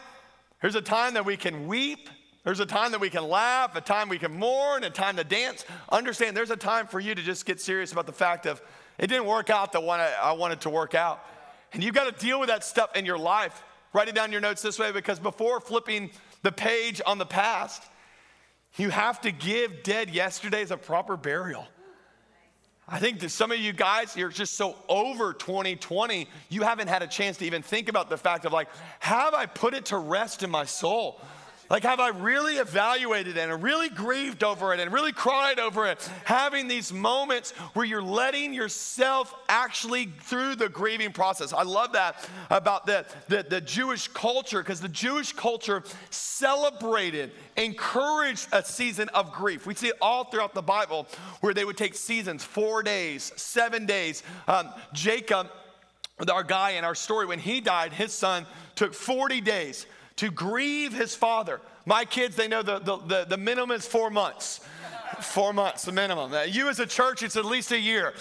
there's 0.61 0.75
a 0.75 0.83
time 0.83 1.15
that 1.15 1.25
we 1.25 1.37
can 1.37 1.67
weep. 1.67 2.11
There's 2.45 2.61
a 2.61 2.67
time 2.67 2.91
that 2.93 3.01
we 3.01 3.09
can 3.09 3.29
laugh, 3.29 3.77
a 3.77 3.81
time 3.81 4.09
we 4.09 4.19
can 4.19 4.37
mourn, 4.37 4.83
a 4.83 4.91
time 4.91 5.17
to 5.17 5.25
dance. 5.25 5.65
Understand, 5.91 6.37
there's 6.37 6.51
a 6.51 6.57
time 6.57 6.89
for 6.89 6.99
you 6.99 7.15
to 7.15 7.23
just 7.23 7.47
get 7.47 7.61
serious 7.61 7.93
about 7.93 8.07
the 8.07 8.13
fact 8.13 8.47
of 8.47 8.61
it 8.99 9.07
didn't 9.07 9.27
work 9.27 9.49
out 9.49 9.73
the 9.73 9.81
one 9.81 10.01
I, 10.01 10.13
I 10.21 10.33
wanted 10.33 10.61
to 10.63 10.71
work 10.71 10.95
out. 10.95 11.25
And 11.73 11.83
you've 11.83 11.95
got 11.95 12.13
to 12.13 12.25
deal 12.25 12.41
with 12.41 12.49
that 12.49 12.65
stuff 12.65 12.97
in 12.97 13.07
your 13.07 13.19
life. 13.19 13.63
Write 13.93 14.09
it 14.09 14.15
down 14.15 14.33
your 14.33 14.41
notes 14.41 14.63
this 14.63 14.79
way 14.79 14.91
because 14.91 15.19
before 15.19 15.61
flipping 15.61 16.11
the 16.43 16.53
page 16.53 17.01
on 17.07 17.19
the 17.19 17.27
past, 17.27 17.83
you 18.77 18.91
have 18.91 19.21
to 19.21 19.31
give 19.31 19.83
dead 19.83 20.11
yesterdays 20.11 20.71
a 20.71 20.77
proper 20.77 21.17
burial. 21.17 21.67
I 22.89 22.99
think 22.99 23.21
that 23.21 23.31
some 23.31 23.53
of 23.53 23.59
you 23.59 23.73
guys, 23.73 24.17
you're 24.17 24.29
just 24.29 24.55
so 24.55 24.77
over 24.89 25.33
2020, 25.33 26.29
you 26.49 26.63
haven't 26.63 26.89
had 26.89 27.03
a 27.03 27.07
chance 27.07 27.39
to 27.39 27.47
even 27.47 27.63
think 27.63 27.89
about 27.89 28.11
the 28.11 28.19
fact 28.19 28.45
of 28.45 28.53
like, 28.53 28.69
have 28.99 29.35
I 29.35 29.47
put 29.47 29.75
it 29.75 29.87
to 29.87 29.99
rest 29.99 30.43
in 30.43 30.51
my 30.51 30.65
soul? 30.65 31.21
Like, 31.73 31.85
have 31.85 32.01
I 32.01 32.09
really 32.09 32.57
evaluated 32.57 33.39
it 33.39 33.49
and 33.49 33.63
really 33.63 33.89
grieved 33.89 34.45
over 34.45 34.75
it 34.75 34.81
and 34.81 34.93
really 34.93 35.11
cried 35.11 35.59
over 35.59 35.87
it? 35.87 36.07
Having 36.27 36.69
these 36.69 36.93
moments 36.93 37.53
where 37.73 37.87
you're 37.87 38.03
letting 38.03 38.53
yourself 38.53 39.35
actually 39.49 40.13
through 40.21 40.57
the 40.57 40.69
grieving 40.69 41.13
process. 41.13 41.55
I 41.55 41.63
love 41.63 41.95
that 41.95 42.29
about 42.51 42.85
the, 42.85 43.07
the, 43.29 43.47
the 43.49 43.63
Jewish 43.63 44.07
culture 44.09 44.63
because 44.63 44.83
the 44.83 44.89
Jewish 44.91 45.33
culture 45.33 45.83
celebrated, 46.11 47.33
encouraged 47.57 48.49
a 48.53 48.63
season 48.63 49.09
of 49.09 49.33
grief. 49.33 49.67
We 49.67 49.75
see 49.75 49.89
it 49.89 49.97
all 50.03 50.25
throughout 50.25 50.53
the 50.53 50.61
Bible 50.61 51.07
where 51.41 51.55
they 51.55 51.65
would 51.65 51.79
take 51.79 51.95
seasons, 51.95 52.45
four 52.45 52.83
days, 52.83 53.33
seven 53.37 53.87
days. 53.87 54.23
Um, 54.47 54.69
Jacob, 54.93 55.49
our 56.31 56.45
guy 56.45 56.73
in 56.73 56.85
our 56.85 56.95
story, 56.95 57.25
when 57.25 57.39
he 57.39 57.63
died, 57.63 57.95
his 57.95 58.13
son 58.13 58.45
took 58.75 58.93
40 58.93 59.41
days 59.41 59.87
to 60.17 60.31
grieve 60.31 60.93
his 60.93 61.15
father. 61.15 61.61
My 61.85 62.05
kids, 62.05 62.37
they 62.37 62.49
know 62.49 62.63
the, 62.63 62.79
the, 62.79 62.97
the, 62.99 63.27
the 63.31 63.37
minimum 63.37 63.73
is 63.73 63.87
four 63.87 64.11
months. 64.11 64.61
four 65.21 65.53
months, 65.53 65.85
the 65.85 65.93
minimum. 65.93 66.33
You 66.49 66.69
as 66.69 66.79
a 66.81 66.87
church, 66.87 67.23
it's 67.23 67.37
at 67.37 67.45
least 67.45 67.73
a 67.73 67.79
year. 67.79 68.15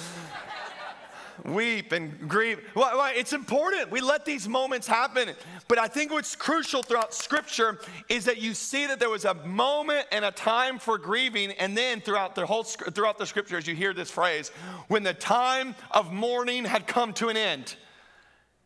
Weep 1.46 1.92
and 1.92 2.30
grieve. 2.30 2.60
Well, 2.76 3.12
it's 3.16 3.34
important. 3.34 3.90
We 3.90 4.00
let 4.00 4.26
these 4.26 4.48
moments 4.48 4.86
happen. 4.86 5.32
But 5.68 5.80
I 5.80 5.88
think 5.88 6.12
what's 6.12 6.36
crucial 6.36 6.84
throughout 6.84 7.16
Scripture 7.16 7.80
is 8.10 8.26
that 8.26 8.40
you 8.40 8.54
see 8.54 8.86
that 8.86 9.00
there 9.00 9.10
was 9.10 9.26
a 9.26 9.34
moment 9.34 10.06
and 10.12 10.24
a 10.24 10.32
time 10.32 10.78
for 10.78 11.00
grieving, 11.00 11.52
and 11.54 11.76
then 11.76 12.00
throughout 12.00 12.36
the 12.36 12.46
whole 12.46 12.64
throughout 12.64 13.18
the 13.18 13.26
Scriptures, 13.26 13.66
you 13.66 13.74
hear 13.74 13.94
this 13.94 14.12
phrase: 14.12 14.50
when 14.88 15.02
the 15.02 15.16
time 15.16 15.74
of 15.92 16.14
mourning 16.14 16.64
had 16.64 16.86
come 16.86 17.12
to 17.14 17.30
an 17.30 17.38
end, 17.38 17.76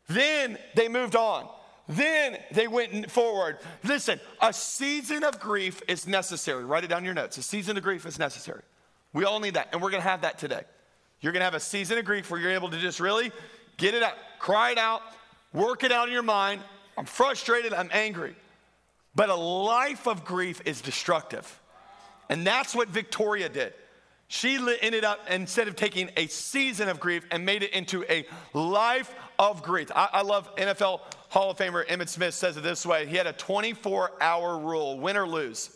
then 0.09 0.57
they 0.75 0.89
moved 0.89 1.15
on. 1.15 1.47
Then 1.87 2.37
they 2.51 2.67
went 2.67 3.11
forward. 3.11 3.59
Listen, 3.83 4.19
a 4.41 4.51
season 4.51 5.23
of 5.23 5.39
grief 5.39 5.81
is 5.87 6.07
necessary. 6.07 6.65
Write 6.65 6.83
it 6.83 6.87
down 6.87 6.99
in 6.99 7.05
your 7.05 7.13
notes. 7.13 7.37
A 7.37 7.43
season 7.43 7.77
of 7.77 7.83
grief 7.83 8.05
is 8.05 8.17
necessary. 8.17 8.61
We 9.13 9.23
all 9.23 9.39
need 9.39 9.53
that, 9.53 9.69
and 9.71 9.81
we're 9.81 9.91
gonna 9.91 10.03
have 10.03 10.21
that 10.21 10.39
today. 10.39 10.63
You're 11.21 11.31
gonna 11.31 11.45
have 11.45 11.53
a 11.53 11.59
season 11.59 11.97
of 11.97 12.05
grief 12.05 12.29
where 12.29 12.39
you're 12.39 12.51
able 12.51 12.69
to 12.69 12.77
just 12.77 12.99
really 12.99 13.31
get 13.77 13.93
it 13.93 14.03
out, 14.03 14.15
cry 14.39 14.71
it 14.71 14.77
out, 14.77 15.01
work 15.53 15.83
it 15.83 15.91
out 15.91 16.07
in 16.07 16.13
your 16.13 16.23
mind. 16.23 16.61
I'm 16.97 17.05
frustrated, 17.05 17.73
I'm 17.73 17.89
angry. 17.93 18.35
But 19.15 19.29
a 19.29 19.35
life 19.35 20.07
of 20.07 20.25
grief 20.25 20.61
is 20.65 20.81
destructive. 20.81 21.61
And 22.29 22.45
that's 22.45 22.75
what 22.75 22.89
Victoria 22.89 23.47
did. 23.47 23.73
She 24.27 24.57
ended 24.81 25.05
up, 25.05 25.19
instead 25.29 25.67
of 25.67 25.75
taking 25.75 26.09
a 26.17 26.27
season 26.27 26.89
of 26.89 26.99
grief 26.99 27.23
and 27.29 27.45
made 27.45 27.63
it 27.63 27.71
into 27.71 28.03
a 28.09 28.25
life 28.53 29.13
of 29.39 29.63
grief. 29.63 29.91
I, 29.95 30.09
I 30.13 30.21
love 30.21 30.53
NFL 30.55 31.01
Hall 31.29 31.51
of 31.51 31.57
Famer 31.57 31.85
Emmitt 31.87 32.09
Smith 32.09 32.33
says 32.33 32.57
it 32.57 32.63
this 32.63 32.85
way 32.85 33.05
he 33.05 33.15
had 33.17 33.27
a 33.27 33.33
24 33.33 34.11
hour 34.21 34.57
rule, 34.57 34.99
win 34.99 35.17
or 35.17 35.27
lose. 35.27 35.69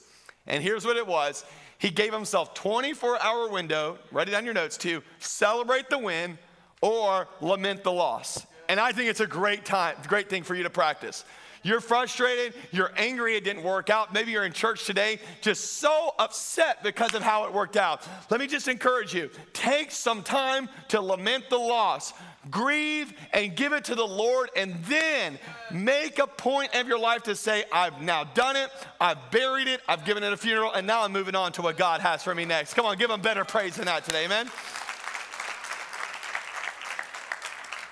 And 0.48 0.64
here's 0.64 0.86
what 0.86 0.98
it 0.98 1.06
was 1.06 1.46
he 1.78 1.90
gave 1.90 2.14
himself 2.14 2.54
24 2.54 3.22
hour 3.22 3.50
window, 3.50 3.98
write 4.12 4.28
it 4.28 4.32
down 4.32 4.46
your 4.46 4.54
notes, 4.54 4.78
to 4.78 5.02
celebrate 5.20 5.90
the 5.90 5.98
win 5.98 6.38
or 6.82 7.28
lament 7.42 7.84
the 7.84 7.92
loss. 7.92 8.46
And 8.68 8.80
I 8.80 8.92
think 8.92 9.10
it's 9.10 9.20
a 9.20 9.28
great 9.28 9.66
time, 9.66 9.96
great 10.08 10.30
thing 10.30 10.44
for 10.44 10.56
you 10.56 10.64
to 10.64 10.70
practice. 10.70 11.26
You're 11.64 11.82
frustrated, 11.82 12.54
you're 12.72 12.92
angry 12.96 13.36
it 13.36 13.44
didn't 13.44 13.64
work 13.64 13.90
out. 13.90 14.14
Maybe 14.14 14.32
you're 14.32 14.46
in 14.46 14.54
church 14.54 14.86
today 14.86 15.20
just 15.42 15.74
so 15.74 16.14
upset 16.18 16.84
because 16.84 17.14
of 17.14 17.22
how 17.22 17.46
it 17.46 17.54
worked 17.54 17.78
out. 17.78 18.08
Let 18.30 18.40
me 18.40 18.48
just 18.48 18.68
encourage 18.68 19.14
you 19.14 19.30
take 19.54 19.92
some 19.92 20.24
time 20.24 20.70
to 20.90 21.02
lament 21.02 21.50
the 21.50 21.58
loss 21.58 22.14
grieve 22.50 23.14
and 23.34 23.56
give 23.56 23.74
it 23.74 23.84
to 23.86 23.96
the 23.96 24.06
Lord, 24.06 24.50
and 24.56 24.76
then 24.86 25.38
make 25.72 26.20
a 26.20 26.28
point 26.28 26.74
of 26.76 26.88
your 26.88 27.00
life 27.00 27.24
to 27.24 27.36
say, 27.36 27.66
I've 27.72 28.02
now 28.02 28.24
done 28.24 28.56
it, 28.56 28.70
I've 29.00 29.30
buried 29.32 29.68
it, 29.68 29.82
I've 29.88 30.06
given 30.06 30.24
it 30.24 30.34
a 30.34 30.38
funeral, 30.38 30.74
and 30.74 30.88
now 30.88 31.04
I'm 31.04 31.12
moving 31.12 31.36
on 31.36 31.52
to 31.54 31.62
what 31.62 31.78
God 31.78 32.02
has 32.02 32.24
for 32.24 32.34
me 32.34 32.46
next. 32.46 32.74
Come 32.74 32.86
on, 32.86 32.98
give 32.98 33.12
him 33.12 33.22
better 33.22 33.46
praise 33.46 33.76
than 33.76 33.86
that 33.86 34.06
today, 34.06 34.26
amen? 34.26 34.50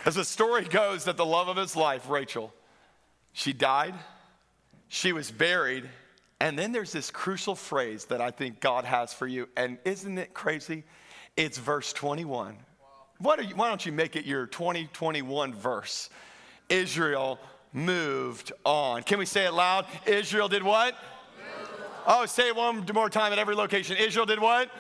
As 0.05 0.15
the 0.15 0.23
story 0.23 0.63
goes, 0.63 1.03
that 1.03 1.17
the 1.17 1.25
love 1.25 1.49
of 1.49 1.57
his 1.57 1.75
life, 1.75 2.09
Rachel, 2.09 2.53
she 3.37 3.53
died, 3.53 3.93
she 4.87 5.13
was 5.13 5.29
buried, 5.29 5.87
and 6.39 6.57
then 6.57 6.71
there's 6.71 6.91
this 6.91 7.11
crucial 7.11 7.53
phrase 7.53 8.05
that 8.05 8.19
I 8.19 8.31
think 8.31 8.59
God 8.59 8.83
has 8.83 9.13
for 9.13 9.27
you. 9.27 9.47
And 9.55 9.77
isn't 9.85 10.17
it 10.17 10.33
crazy? 10.33 10.83
It's 11.35 11.59
verse 11.59 11.93
21. 11.93 12.57
Why, 13.19 13.37
you, 13.37 13.55
why 13.55 13.69
don't 13.69 13.85
you 13.85 13.91
make 13.91 14.15
it 14.15 14.25
your 14.25 14.47
2021 14.47 15.53
verse? 15.53 16.09
Israel 16.67 17.37
moved 17.73 18.53
on. 18.65 19.03
Can 19.03 19.19
we 19.19 19.25
say 19.27 19.45
it 19.45 19.53
loud? 19.53 19.85
Israel 20.07 20.47
did 20.47 20.63
what? 20.63 20.95
Oh, 22.07 22.25
say 22.25 22.47
it 22.47 22.55
one 22.55 22.87
more 22.91 23.07
time 23.07 23.33
at 23.33 23.37
every 23.37 23.53
location. 23.53 23.97
Israel 23.97 24.25
did 24.25 24.39
what? 24.39 24.71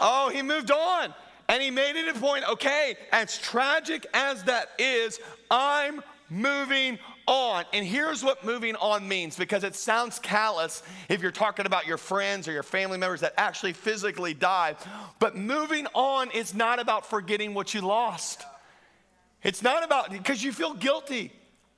Oh, 0.00 0.30
he 0.34 0.42
moved 0.42 0.72
on. 0.72 1.14
And 1.48 1.62
he 1.62 1.70
made 1.70 1.94
it 1.94 2.08
a 2.08 2.18
point 2.18 2.42
okay, 2.48 2.96
as 3.12 3.38
tragic 3.38 4.04
as 4.12 4.42
that 4.44 4.70
is, 4.80 5.20
I'm 5.48 6.02
moving 6.28 6.98
on. 7.26 7.64
And 7.72 7.86
here's 7.86 8.22
what 8.22 8.44
moving 8.44 8.76
on 8.76 9.06
means 9.06 9.36
because 9.36 9.64
it 9.64 9.74
sounds 9.74 10.18
callous 10.18 10.82
if 11.08 11.22
you're 11.22 11.30
talking 11.30 11.66
about 11.66 11.86
your 11.86 11.98
friends 11.98 12.48
or 12.48 12.52
your 12.52 12.62
family 12.62 12.98
members 12.98 13.20
that 13.20 13.34
actually 13.36 13.72
physically 13.72 14.34
died. 14.34 14.76
But 15.18 15.36
moving 15.36 15.86
on 15.94 16.30
is 16.30 16.54
not 16.54 16.78
about 16.78 17.06
forgetting 17.06 17.54
what 17.54 17.74
you 17.74 17.80
lost. 17.80 18.44
It's 19.42 19.62
not 19.62 19.84
about, 19.84 20.10
because 20.10 20.42
you 20.42 20.52
feel 20.52 20.74
guilty. 20.74 21.32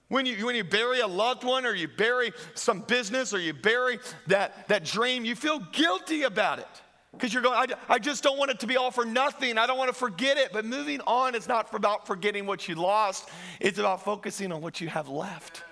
When 0.09 0.25
you, 0.25 0.47
when 0.47 0.57
you 0.57 0.65
bury 0.65 1.01
a 1.01 1.07
loved 1.07 1.45
one 1.45 1.67
or 1.67 1.75
you 1.75 1.87
bury 1.87 2.33
some 2.55 2.81
business 2.81 3.35
or 3.35 3.41
you 3.41 3.53
bury 3.53 3.99
that, 4.29 4.69
that 4.69 4.85
dream, 4.85 5.27
you 5.27 5.35
feel 5.35 5.59
guilty 5.73 6.23
about 6.23 6.61
it. 6.61 6.83
Because 7.13 7.33
you're 7.33 7.43
going, 7.43 7.73
I, 7.89 7.95
I 7.95 7.99
just 7.99 8.23
don't 8.23 8.39
want 8.39 8.51
it 8.51 8.61
to 8.61 8.67
be 8.67 8.77
all 8.77 8.91
for 8.91 9.05
nothing. 9.05 9.57
I 9.59 9.67
don't 9.67 9.79
want 9.79 9.89
to 9.89 9.95
forget 9.95 10.37
it. 10.37 10.53
But 10.53 10.65
moving 10.65 11.01
on 11.07 11.35
is 11.35 11.49
not 11.49 11.73
about 11.75 12.07
forgetting 12.07 12.47
what 12.47 12.69
you 12.69 12.75
lost, 12.75 13.29
it's 13.61 13.79
about 13.79 14.05
focusing 14.05 14.53
on 14.53 14.61
what 14.61 14.81
you 14.81 14.89
have 14.89 15.09
left. 15.09 15.63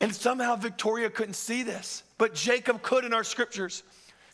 And 0.00 0.12
somehow 0.12 0.56
Victoria 0.56 1.08
couldn't 1.08 1.34
see 1.34 1.62
this, 1.62 2.02
but 2.18 2.34
Jacob 2.34 2.82
could 2.82 3.04
in 3.04 3.14
our 3.14 3.22
scriptures. 3.22 3.84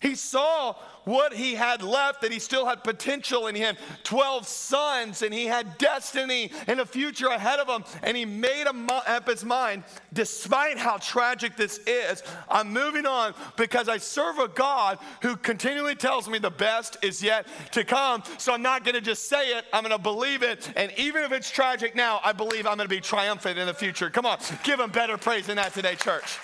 He 0.00 0.14
saw 0.14 0.74
what 1.04 1.32
he 1.32 1.54
had 1.54 1.82
left, 1.82 2.20
that 2.20 2.30
he 2.30 2.38
still 2.38 2.66
had 2.66 2.84
potential, 2.84 3.46
and 3.46 3.56
he 3.56 3.62
had 3.62 3.78
12 4.04 4.46
sons, 4.46 5.22
and 5.22 5.32
he 5.32 5.46
had 5.46 5.78
destiny 5.78 6.52
and 6.66 6.80
a 6.80 6.86
future 6.86 7.28
ahead 7.28 7.58
of 7.58 7.68
him. 7.68 7.82
And 8.02 8.16
he 8.16 8.24
made 8.24 8.66
up 8.66 9.28
his 9.28 9.44
mind, 9.44 9.84
despite 10.12 10.78
how 10.78 10.98
tragic 10.98 11.56
this 11.56 11.78
is, 11.86 12.22
I'm 12.48 12.72
moving 12.72 13.06
on 13.06 13.34
because 13.56 13.88
I 13.88 13.96
serve 13.96 14.38
a 14.38 14.48
God 14.48 14.98
who 15.22 15.34
continually 15.36 15.94
tells 15.94 16.28
me 16.28 16.38
the 16.38 16.50
best 16.50 16.98
is 17.02 17.22
yet 17.22 17.46
to 17.72 17.84
come. 17.84 18.22
So 18.36 18.52
I'm 18.52 18.62
not 18.62 18.84
gonna 18.84 19.00
just 19.00 19.28
say 19.28 19.48
it, 19.48 19.64
I'm 19.72 19.82
gonna 19.82 19.98
believe 19.98 20.42
it. 20.42 20.70
And 20.76 20.92
even 20.96 21.24
if 21.24 21.32
it's 21.32 21.50
tragic 21.50 21.96
now, 21.96 22.20
I 22.22 22.32
believe 22.32 22.66
I'm 22.66 22.76
gonna 22.76 22.88
be 22.88 23.00
triumphant 23.00 23.58
in 23.58 23.66
the 23.66 23.74
future. 23.74 24.10
Come 24.10 24.26
on, 24.26 24.38
give 24.62 24.78
him 24.78 24.90
better 24.90 25.16
praise 25.16 25.46
than 25.46 25.56
that 25.56 25.72
today, 25.72 25.94
church. 25.94 26.38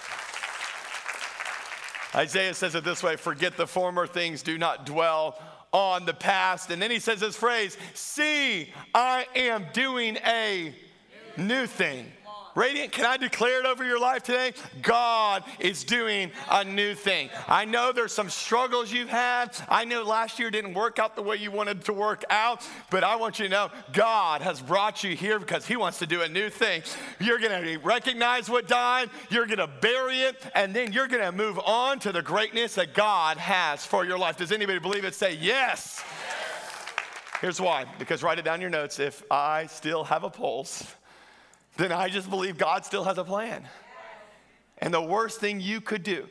Isaiah 2.14 2.54
says 2.54 2.74
it 2.74 2.84
this 2.84 3.02
way 3.02 3.16
forget 3.16 3.56
the 3.56 3.66
former 3.66 4.06
things, 4.06 4.42
do 4.42 4.58
not 4.58 4.86
dwell 4.86 5.38
on 5.72 6.06
the 6.06 6.14
past. 6.14 6.70
And 6.70 6.80
then 6.80 6.90
he 6.90 7.00
says 7.00 7.20
this 7.20 7.36
phrase 7.36 7.76
See, 7.94 8.72
I 8.94 9.26
am 9.34 9.66
doing 9.72 10.16
a 10.24 10.74
new 11.36 11.66
thing. 11.66 12.06
Radiant, 12.54 12.92
can 12.92 13.04
I 13.04 13.16
declare 13.16 13.58
it 13.58 13.66
over 13.66 13.84
your 13.84 13.98
life 13.98 14.22
today? 14.22 14.52
God 14.80 15.42
is 15.58 15.82
doing 15.82 16.30
a 16.48 16.62
new 16.64 16.94
thing. 16.94 17.30
I 17.48 17.64
know 17.64 17.90
there's 17.90 18.12
some 18.12 18.30
struggles 18.30 18.92
you've 18.92 19.08
had. 19.08 19.56
I 19.68 19.84
know 19.84 20.04
last 20.04 20.38
year 20.38 20.52
didn't 20.52 20.74
work 20.74 21.00
out 21.00 21.16
the 21.16 21.22
way 21.22 21.36
you 21.36 21.50
wanted 21.50 21.84
to 21.86 21.92
work 21.92 22.22
out, 22.30 22.64
but 22.90 23.02
I 23.02 23.16
want 23.16 23.40
you 23.40 23.46
to 23.46 23.50
know 23.50 23.70
God 23.92 24.40
has 24.40 24.60
brought 24.60 25.02
you 25.02 25.16
here 25.16 25.40
because 25.40 25.66
He 25.66 25.74
wants 25.74 25.98
to 25.98 26.06
do 26.06 26.22
a 26.22 26.28
new 26.28 26.48
thing. 26.48 26.82
You're 27.18 27.40
going 27.40 27.60
to 27.60 27.76
recognize 27.78 28.48
what 28.48 28.68
died, 28.68 29.10
you're 29.30 29.46
going 29.46 29.58
to 29.58 29.66
bury 29.66 30.20
it, 30.20 30.40
and 30.54 30.72
then 30.72 30.92
you're 30.92 31.08
going 31.08 31.24
to 31.24 31.32
move 31.32 31.58
on 31.58 31.98
to 32.00 32.12
the 32.12 32.22
greatness 32.22 32.76
that 32.76 32.94
God 32.94 33.36
has 33.36 33.84
for 33.84 34.04
your 34.04 34.18
life. 34.18 34.36
Does 34.36 34.52
anybody 34.52 34.78
believe 34.78 35.04
it? 35.04 35.14
Say 35.14 35.34
yes. 35.34 36.04
Here's 37.40 37.60
why 37.60 37.84
because 37.98 38.22
write 38.22 38.38
it 38.38 38.44
down 38.44 38.54
in 38.56 38.60
your 38.60 38.70
notes. 38.70 39.00
If 39.00 39.24
I 39.28 39.66
still 39.66 40.04
have 40.04 40.22
a 40.22 40.30
pulse, 40.30 40.94
then 41.76 41.92
I 41.92 42.08
just 42.08 42.30
believe 42.30 42.58
God 42.58 42.84
still 42.84 43.04
has 43.04 43.18
a 43.18 43.24
plan. 43.24 43.66
And 44.78 44.92
the 44.92 45.02
worst 45.02 45.40
thing 45.40 45.60
you 45.60 45.80
could 45.80 46.02
do 46.02 46.28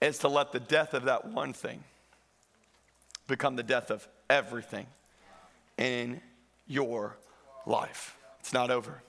is 0.00 0.18
to 0.18 0.28
let 0.28 0.52
the 0.52 0.60
death 0.60 0.94
of 0.94 1.04
that 1.04 1.26
one 1.26 1.52
thing 1.52 1.84
become 3.28 3.56
the 3.56 3.62
death 3.62 3.90
of 3.90 4.06
everything 4.28 4.86
in 5.78 6.20
your 6.66 7.16
life. 7.66 8.16
It's 8.40 8.52
not 8.52 8.70
over. 8.70 9.02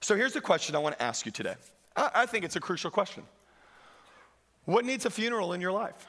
So 0.00 0.16
here's 0.16 0.32
the 0.32 0.40
question 0.40 0.76
I 0.76 0.78
want 0.78 0.96
to 0.98 1.02
ask 1.02 1.24
you 1.24 1.32
today. 1.32 1.54
I, 1.96 2.10
I 2.14 2.26
think 2.26 2.44
it's 2.44 2.56
a 2.56 2.60
crucial 2.60 2.90
question. 2.90 3.22
What 4.64 4.84
needs 4.84 5.06
a 5.06 5.10
funeral 5.10 5.54
in 5.54 5.60
your 5.60 5.72
life? 5.72 6.06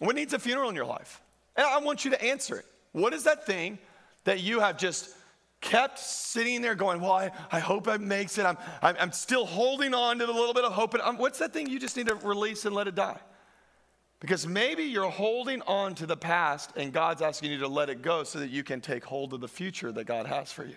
What 0.00 0.14
needs 0.14 0.32
a 0.32 0.38
funeral 0.38 0.68
in 0.68 0.76
your 0.76 0.84
life? 0.84 1.20
And 1.56 1.66
I 1.66 1.78
want 1.78 2.04
you 2.04 2.10
to 2.12 2.22
answer 2.22 2.58
it. 2.58 2.66
What 2.92 3.12
is 3.12 3.24
that 3.24 3.46
thing 3.46 3.78
that 4.24 4.40
you 4.40 4.60
have 4.60 4.78
just 4.78 5.14
kept 5.60 5.98
sitting 5.98 6.62
there 6.62 6.74
going, 6.74 7.00
Well, 7.00 7.12
I, 7.12 7.30
I 7.50 7.58
hope 7.58 7.88
it 7.88 8.00
makes 8.00 8.38
it. 8.38 8.46
I'm, 8.46 8.58
I'm, 8.82 8.96
I'm, 9.00 9.12
still 9.12 9.44
holding 9.44 9.94
on 9.94 10.18
to 10.18 10.26
the 10.26 10.32
little 10.32 10.54
bit 10.54 10.64
of 10.64 10.72
hope. 10.72 10.94
And 10.94 11.02
um, 11.02 11.18
what's 11.18 11.38
that 11.38 11.52
thing 11.52 11.68
you 11.68 11.80
just 11.80 11.96
need 11.96 12.08
to 12.08 12.14
release 12.16 12.64
and 12.64 12.74
let 12.74 12.86
it 12.86 12.94
die? 12.94 13.18
Because 14.20 14.46
maybe 14.46 14.82
you're 14.82 15.10
holding 15.10 15.62
on 15.62 15.94
to 15.96 16.06
the 16.06 16.16
past 16.16 16.72
and 16.76 16.92
God's 16.92 17.22
asking 17.22 17.52
you 17.52 17.58
to 17.58 17.68
let 17.68 17.88
it 17.88 18.02
go 18.02 18.24
so 18.24 18.40
that 18.40 18.50
you 18.50 18.64
can 18.64 18.80
take 18.80 19.04
hold 19.04 19.32
of 19.32 19.40
the 19.40 19.48
future 19.48 19.92
that 19.92 20.04
God 20.04 20.26
has 20.26 20.50
for 20.50 20.64
you. 20.64 20.76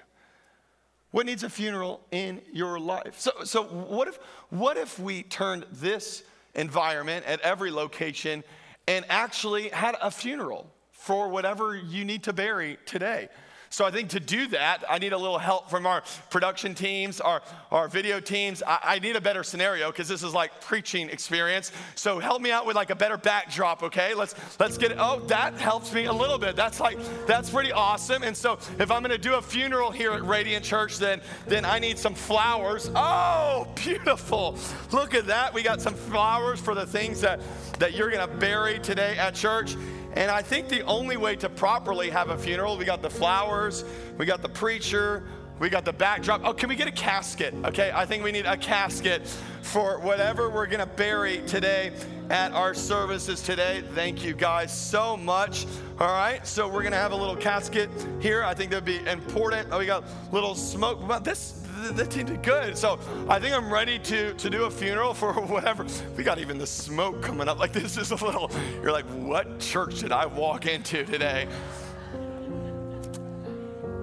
What 1.09 1.25
needs 1.25 1.43
a 1.43 1.49
funeral 1.49 2.01
in 2.11 2.41
your 2.53 2.79
life? 2.79 3.19
So, 3.19 3.31
so 3.43 3.63
what, 3.63 4.07
if, 4.07 4.19
what 4.49 4.77
if 4.77 4.97
we 4.97 5.23
turned 5.23 5.65
this 5.71 6.23
environment 6.55 7.25
at 7.25 7.41
every 7.41 7.71
location 7.71 8.43
and 8.87 9.05
actually 9.09 9.69
had 9.69 9.95
a 10.01 10.09
funeral 10.09 10.71
for 10.91 11.27
whatever 11.27 11.75
you 11.75 12.05
need 12.05 12.23
to 12.23 12.33
bury 12.33 12.77
today? 12.85 13.27
So 13.71 13.85
I 13.85 13.91
think 13.91 14.09
to 14.09 14.19
do 14.19 14.47
that, 14.47 14.83
I 14.89 14.99
need 14.99 15.13
a 15.13 15.17
little 15.17 15.39
help 15.39 15.69
from 15.69 15.85
our 15.85 16.03
production 16.29 16.75
teams, 16.75 17.21
our, 17.21 17.41
our 17.71 17.87
video 17.87 18.19
teams. 18.19 18.61
I, 18.61 18.79
I 18.83 18.99
need 18.99 19.15
a 19.15 19.21
better 19.21 19.43
scenario 19.43 19.89
because 19.91 20.09
this 20.09 20.23
is 20.23 20.33
like 20.33 20.59
preaching 20.59 21.09
experience. 21.09 21.71
So 21.95 22.19
help 22.19 22.41
me 22.41 22.51
out 22.51 22.65
with 22.65 22.75
like 22.75 22.89
a 22.89 22.95
better 22.95 23.15
backdrop, 23.15 23.81
okay? 23.81 24.13
Let's 24.13 24.35
let's 24.59 24.77
get. 24.77 24.91
Oh, 24.97 25.21
that 25.27 25.53
helps 25.53 25.93
me 25.93 26.05
a 26.05 26.13
little 26.13 26.37
bit. 26.37 26.57
That's 26.57 26.81
like 26.81 26.99
that's 27.25 27.49
pretty 27.49 27.71
awesome. 27.71 28.23
And 28.23 28.35
so 28.35 28.59
if 28.77 28.91
I'm 28.91 29.01
gonna 29.01 29.17
do 29.17 29.35
a 29.35 29.41
funeral 29.41 29.89
here 29.89 30.11
at 30.11 30.25
Radiant 30.25 30.65
Church, 30.65 30.97
then 30.97 31.21
then 31.47 31.63
I 31.63 31.79
need 31.79 31.97
some 31.97 32.13
flowers. 32.13 32.91
Oh, 32.93 33.71
beautiful. 33.75 34.57
Look 34.91 35.15
at 35.15 35.27
that. 35.27 35.53
We 35.53 35.63
got 35.63 35.79
some 35.79 35.95
flowers 35.95 36.59
for 36.59 36.75
the 36.75 36.85
things 36.85 37.21
that 37.21 37.39
that 37.79 37.93
you're 37.93 38.11
gonna 38.11 38.27
bury 38.27 38.79
today 38.79 39.17
at 39.17 39.33
church. 39.33 39.77
And 40.13 40.29
I 40.29 40.41
think 40.41 40.67
the 40.67 40.81
only 40.83 41.17
way 41.17 41.35
to 41.37 41.49
properly 41.49 42.09
have 42.09 42.29
a 42.29 42.37
funeral, 42.37 42.77
we 42.77 42.85
got 42.85 43.01
the 43.01 43.09
flowers, 43.09 43.85
we 44.17 44.25
got 44.25 44.41
the 44.41 44.49
preacher, 44.49 45.23
we 45.59 45.69
got 45.69 45.85
the 45.85 45.93
backdrop. 45.93 46.41
Oh, 46.43 46.53
can 46.53 46.69
we 46.69 46.75
get 46.75 46.87
a 46.87 46.91
casket? 46.91 47.53
Okay, 47.65 47.91
I 47.93 48.05
think 48.05 48.23
we 48.23 48.31
need 48.31 48.47
a 48.47 48.57
casket 48.57 49.27
for 49.61 49.99
whatever 49.99 50.49
we're 50.49 50.65
gonna 50.65 50.87
bury 50.87 51.43
today 51.45 51.93
at 52.31 52.51
our 52.51 52.73
services 52.73 53.43
today. 53.43 53.83
Thank 53.93 54.23
you 54.23 54.33
guys 54.33 54.75
so 54.75 55.15
much. 55.15 55.67
All 55.99 56.07
right, 56.07 56.45
so 56.47 56.67
we're 56.67 56.81
gonna 56.81 56.95
have 56.95 57.11
a 57.11 57.15
little 57.15 57.35
casket 57.35 57.89
here. 58.19 58.43
I 58.43 58.55
think 58.55 58.71
that'd 58.71 58.85
be 58.85 59.05
important. 59.07 59.69
Oh, 59.71 59.77
we 59.77 59.85
got 59.85 60.03
little 60.31 60.55
smoke. 60.55 61.07
But 61.07 61.23
this 61.23 61.60
the 61.89 62.05
team 62.05 62.27
did 62.27 62.43
good. 62.43 62.77
So 62.77 62.99
I 63.27 63.39
think 63.39 63.55
I'm 63.55 63.71
ready 63.71 63.99
to, 63.99 64.33
to 64.33 64.49
do 64.49 64.65
a 64.65 64.71
funeral 64.71 65.13
for 65.13 65.33
whatever. 65.41 65.85
We 66.15 66.23
got 66.23 66.39
even 66.39 66.57
the 66.57 66.67
smoke 66.67 67.21
coming 67.21 67.47
up. 67.47 67.59
Like 67.59 67.73
this 67.73 67.97
is 67.97 68.11
a 68.11 68.23
little, 68.23 68.51
you're 68.81 68.91
like, 68.91 69.05
what 69.05 69.59
church 69.59 69.99
did 69.99 70.11
I 70.11 70.25
walk 70.25 70.65
into 70.65 71.03
today? 71.03 71.47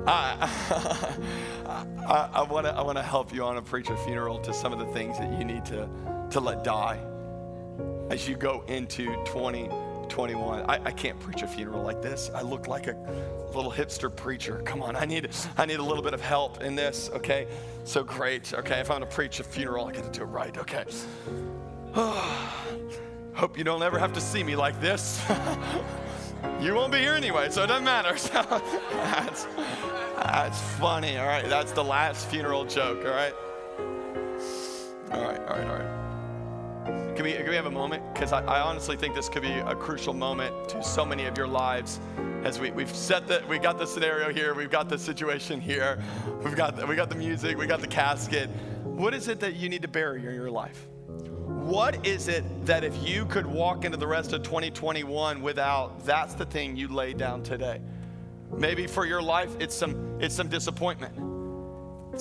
I, 0.07 0.49
I, 2.35 2.43
want 2.43 2.67
to 2.67 2.73
I 2.73 2.81
wanna 2.81 3.03
help 3.03 3.33
you 3.33 3.45
on 3.45 3.59
a 3.59 3.63
preacher 3.63 3.97
funeral 3.97 4.39
to 4.41 4.55
some 4.55 4.73
of 4.73 4.79
the 4.79 4.87
things 4.87 5.19
that 5.19 5.39
you 5.39 5.45
need 5.45 5.65
to, 5.67 5.89
to 6.31 6.41
let 6.41 6.65
die 6.65 6.99
as 8.11 8.27
you 8.27 8.35
go 8.35 8.65
into 8.69 9.23
2021. 10.09 10.63
I, 10.69 10.85
I 10.85 10.91
can't 10.91 11.19
preach 11.21 11.43
a 11.43 11.47
funeral 11.47 11.83
like 11.83 12.03
this. 12.03 12.31
I 12.35 12.43
look 12.43 12.67
like 12.67 12.87
a 12.87 12.97
little 13.55 13.71
hipster 13.71 14.15
preacher. 14.15 14.63
Come 14.65 14.83
on, 14.83 14.97
I 14.97 15.05
need, 15.05 15.29
I 15.57 15.67
need 15.67 15.79
a 15.79 15.83
little 15.83 16.03
bit 16.03 16.15
of 16.15 16.21
help 16.21 16.63
in 16.63 16.75
this, 16.75 17.11
okay? 17.13 17.47
So 17.85 18.03
great, 18.03 18.53
okay? 18.55 18.81
If 18.81 18.91
I'm 18.91 19.01
gonna 19.01 19.07
preach 19.11 19.41
a 19.41 19.45
funeral, 19.45 19.87
I 19.87 19.93
gotta 19.93 20.11
do 20.11 20.23
it 20.23 20.27
right, 20.27 20.57
okay? 20.59 20.85
Hope 23.35 23.57
you 23.57 23.65
don't 23.65 23.83
ever 23.83 23.99
have 23.99 24.13
to 24.15 24.21
see 24.21 24.43
me 24.43 24.57
like 24.57 24.81
this. 24.81 25.25
you 26.61 26.75
won't 26.75 26.93
be 26.93 26.99
here 26.99 27.15
anyway, 27.15 27.49
so 27.51 27.63
it 27.63 27.69
doesn't 27.69 27.85
matter. 27.85 28.13
that's, 28.93 29.47
that's 30.17 30.61
funny, 30.79 31.19
all 31.19 31.27
right? 31.27 31.49
That's 31.49 31.73
the 31.73 31.85
last 31.85 32.27
funeral 32.29 32.65
joke, 32.65 33.05
all 33.05 33.13
right? 33.13 33.35
All 35.11 35.23
right, 35.23 35.41
all 35.41 35.57
right, 35.57 35.67
all 35.69 35.77
right. 35.79 35.98
Can 37.19 37.25
we, 37.25 37.33
can 37.33 37.49
we 37.49 37.57
have 37.57 37.67
a 37.67 37.71
moment? 37.73 38.15
Because 38.15 38.33
I, 38.33 38.45
I, 38.45 38.61
honestly 38.61 38.97
think 38.97 39.13
this 39.13 39.29
could 39.29 39.43
be 39.43 39.51
a 39.51 39.75
crucial 39.75 40.15
moment 40.15 40.69
to 40.69 40.81
so 40.85 41.05
many 41.05 41.25
of 41.25 41.37
your 41.37 41.49
lives 41.49 41.99
as 42.45 42.61
we, 42.61 42.71
we've 42.71 42.95
set 42.95 43.27
the, 43.27 43.43
we 43.49 43.59
got 43.59 43.77
the 43.77 43.87
scenario 43.87 44.33
here, 44.33 44.55
we've 44.55 44.71
got 44.71 44.89
the 44.89 44.97
situation 44.97 45.61
here, 45.61 46.01
we've 46.45 46.55
got, 46.55 46.77
the, 46.77 46.87
we 46.87 46.95
got 46.95 47.11
the 47.11 47.17
music, 47.17 47.59
we 47.59 47.67
got 47.67 47.81
the 47.81 47.89
casket. 47.89 48.49
What 48.85 49.15
is 49.15 49.27
it 49.27 49.41
that 49.41 49.57
you 49.57 49.69
need 49.69 49.83
to 49.83 49.89
bury 49.89 50.25
in 50.25 50.33
your 50.33 50.49
life? 50.49 50.87
What 51.09 52.07
is 52.07 52.29
it 52.29 52.45
that 52.67 52.85
if 52.85 52.97
you 53.03 53.27
could 53.27 53.47
walk 53.47 53.85
into 53.85 53.97
the 53.97 54.07
rest 54.07 54.33
of 54.33 54.45
2021 54.45 55.43
without, 55.43 56.07
that's 56.07 56.35
the 56.35 56.47
thing 56.47 56.77
you 56.77 56.87
lay 56.87 57.15
down 57.15 57.43
today? 57.43 57.81
Maybe 58.57 58.87
for 58.87 59.05
your 59.05 59.23
life, 59.23 59.51
it's 59.59 59.75
some, 59.75 60.21
it's 60.21 60.37
some 60.37 60.47
disappointment 60.47 61.19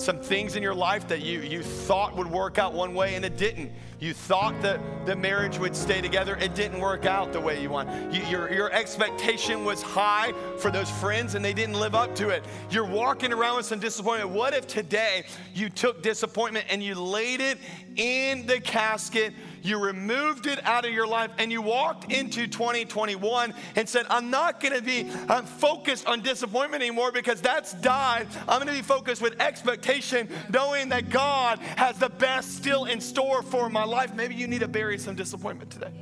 some 0.00 0.20
things 0.20 0.56
in 0.56 0.62
your 0.62 0.74
life 0.74 1.08
that 1.08 1.22
you, 1.22 1.40
you 1.40 1.62
thought 1.62 2.16
would 2.16 2.26
work 2.26 2.58
out 2.58 2.72
one 2.72 2.94
way 2.94 3.14
and 3.14 3.24
it 3.24 3.36
didn't. 3.36 3.72
You 4.00 4.14
thought 4.14 4.60
that 4.62 4.80
the 5.06 5.16
marriage 5.16 5.58
would 5.58 5.74
stay 5.74 6.00
together, 6.00 6.36
it 6.36 6.54
didn't 6.54 6.80
work 6.80 7.04
out 7.04 7.32
the 7.32 7.40
way 7.40 7.60
you 7.60 7.70
want. 7.70 7.90
You, 8.12 8.22
your, 8.26 8.52
your 8.52 8.72
expectation 8.72 9.64
was 9.64 9.82
high 9.82 10.32
for 10.58 10.70
those 10.70 10.88
friends 10.88 11.34
and 11.34 11.44
they 11.44 11.52
didn't 11.52 11.74
live 11.74 11.96
up 11.96 12.14
to 12.16 12.28
it. 12.28 12.44
You're 12.70 12.86
walking 12.86 13.32
around 13.32 13.56
with 13.56 13.66
some 13.66 13.80
disappointment. 13.80 14.30
What 14.30 14.54
if 14.54 14.68
today 14.68 15.24
you 15.52 15.68
took 15.68 16.00
disappointment 16.00 16.66
and 16.70 16.80
you 16.80 16.94
laid 16.94 17.40
it 17.40 17.58
in 17.96 18.46
the 18.46 18.60
casket 18.60 19.34
you 19.62 19.78
removed 19.78 20.46
it 20.46 20.64
out 20.64 20.84
of 20.84 20.92
your 20.92 21.06
life, 21.06 21.30
and 21.38 21.50
you 21.50 21.62
walked 21.62 22.12
into 22.12 22.46
2021 22.46 23.54
and 23.76 23.88
said, 23.88 24.06
I'm 24.08 24.30
not 24.30 24.60
gonna 24.60 24.80
be 24.80 25.10
I'm 25.28 25.44
focused 25.44 26.06
on 26.06 26.22
disappointment 26.22 26.82
anymore 26.82 27.12
because 27.12 27.40
that's 27.40 27.74
died. 27.74 28.28
I'm 28.48 28.58
gonna 28.60 28.72
be 28.72 28.82
focused 28.82 29.22
with 29.22 29.40
expectation, 29.40 30.28
knowing 30.50 30.88
that 30.90 31.10
God 31.10 31.58
has 31.58 31.98
the 31.98 32.08
best 32.08 32.56
still 32.56 32.84
in 32.86 33.00
store 33.00 33.42
for 33.42 33.68
my 33.68 33.84
life. 33.88 34.14
Maybe 34.14 34.34
you 34.34 34.46
need 34.46 34.60
to 34.60 34.68
bury 34.68 34.98
some 34.98 35.14
disappointment 35.14 35.70
today. 35.70 35.92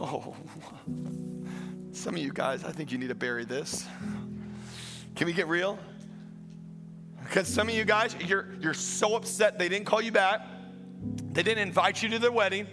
Oh, 0.00 0.34
some 1.92 2.14
of 2.14 2.20
you 2.20 2.32
guys, 2.32 2.64
I 2.64 2.72
think 2.72 2.92
you 2.92 2.98
need 2.98 3.08
to 3.08 3.14
bury 3.14 3.44
this. 3.44 3.86
Can 5.14 5.26
we 5.26 5.32
get 5.32 5.48
real? 5.48 5.78
Because 7.22 7.48
some 7.48 7.68
of 7.68 7.74
you 7.74 7.84
guys, 7.84 8.14
you're, 8.26 8.48
you're 8.60 8.74
so 8.74 9.16
upset 9.16 9.58
they 9.58 9.68
didn't 9.68 9.86
call 9.86 10.00
you 10.00 10.12
back. 10.12 10.42
They 11.32 11.42
didn't 11.42 11.66
invite 11.66 12.02
you 12.02 12.08
to 12.10 12.18
their 12.18 12.32
wedding. 12.32 12.66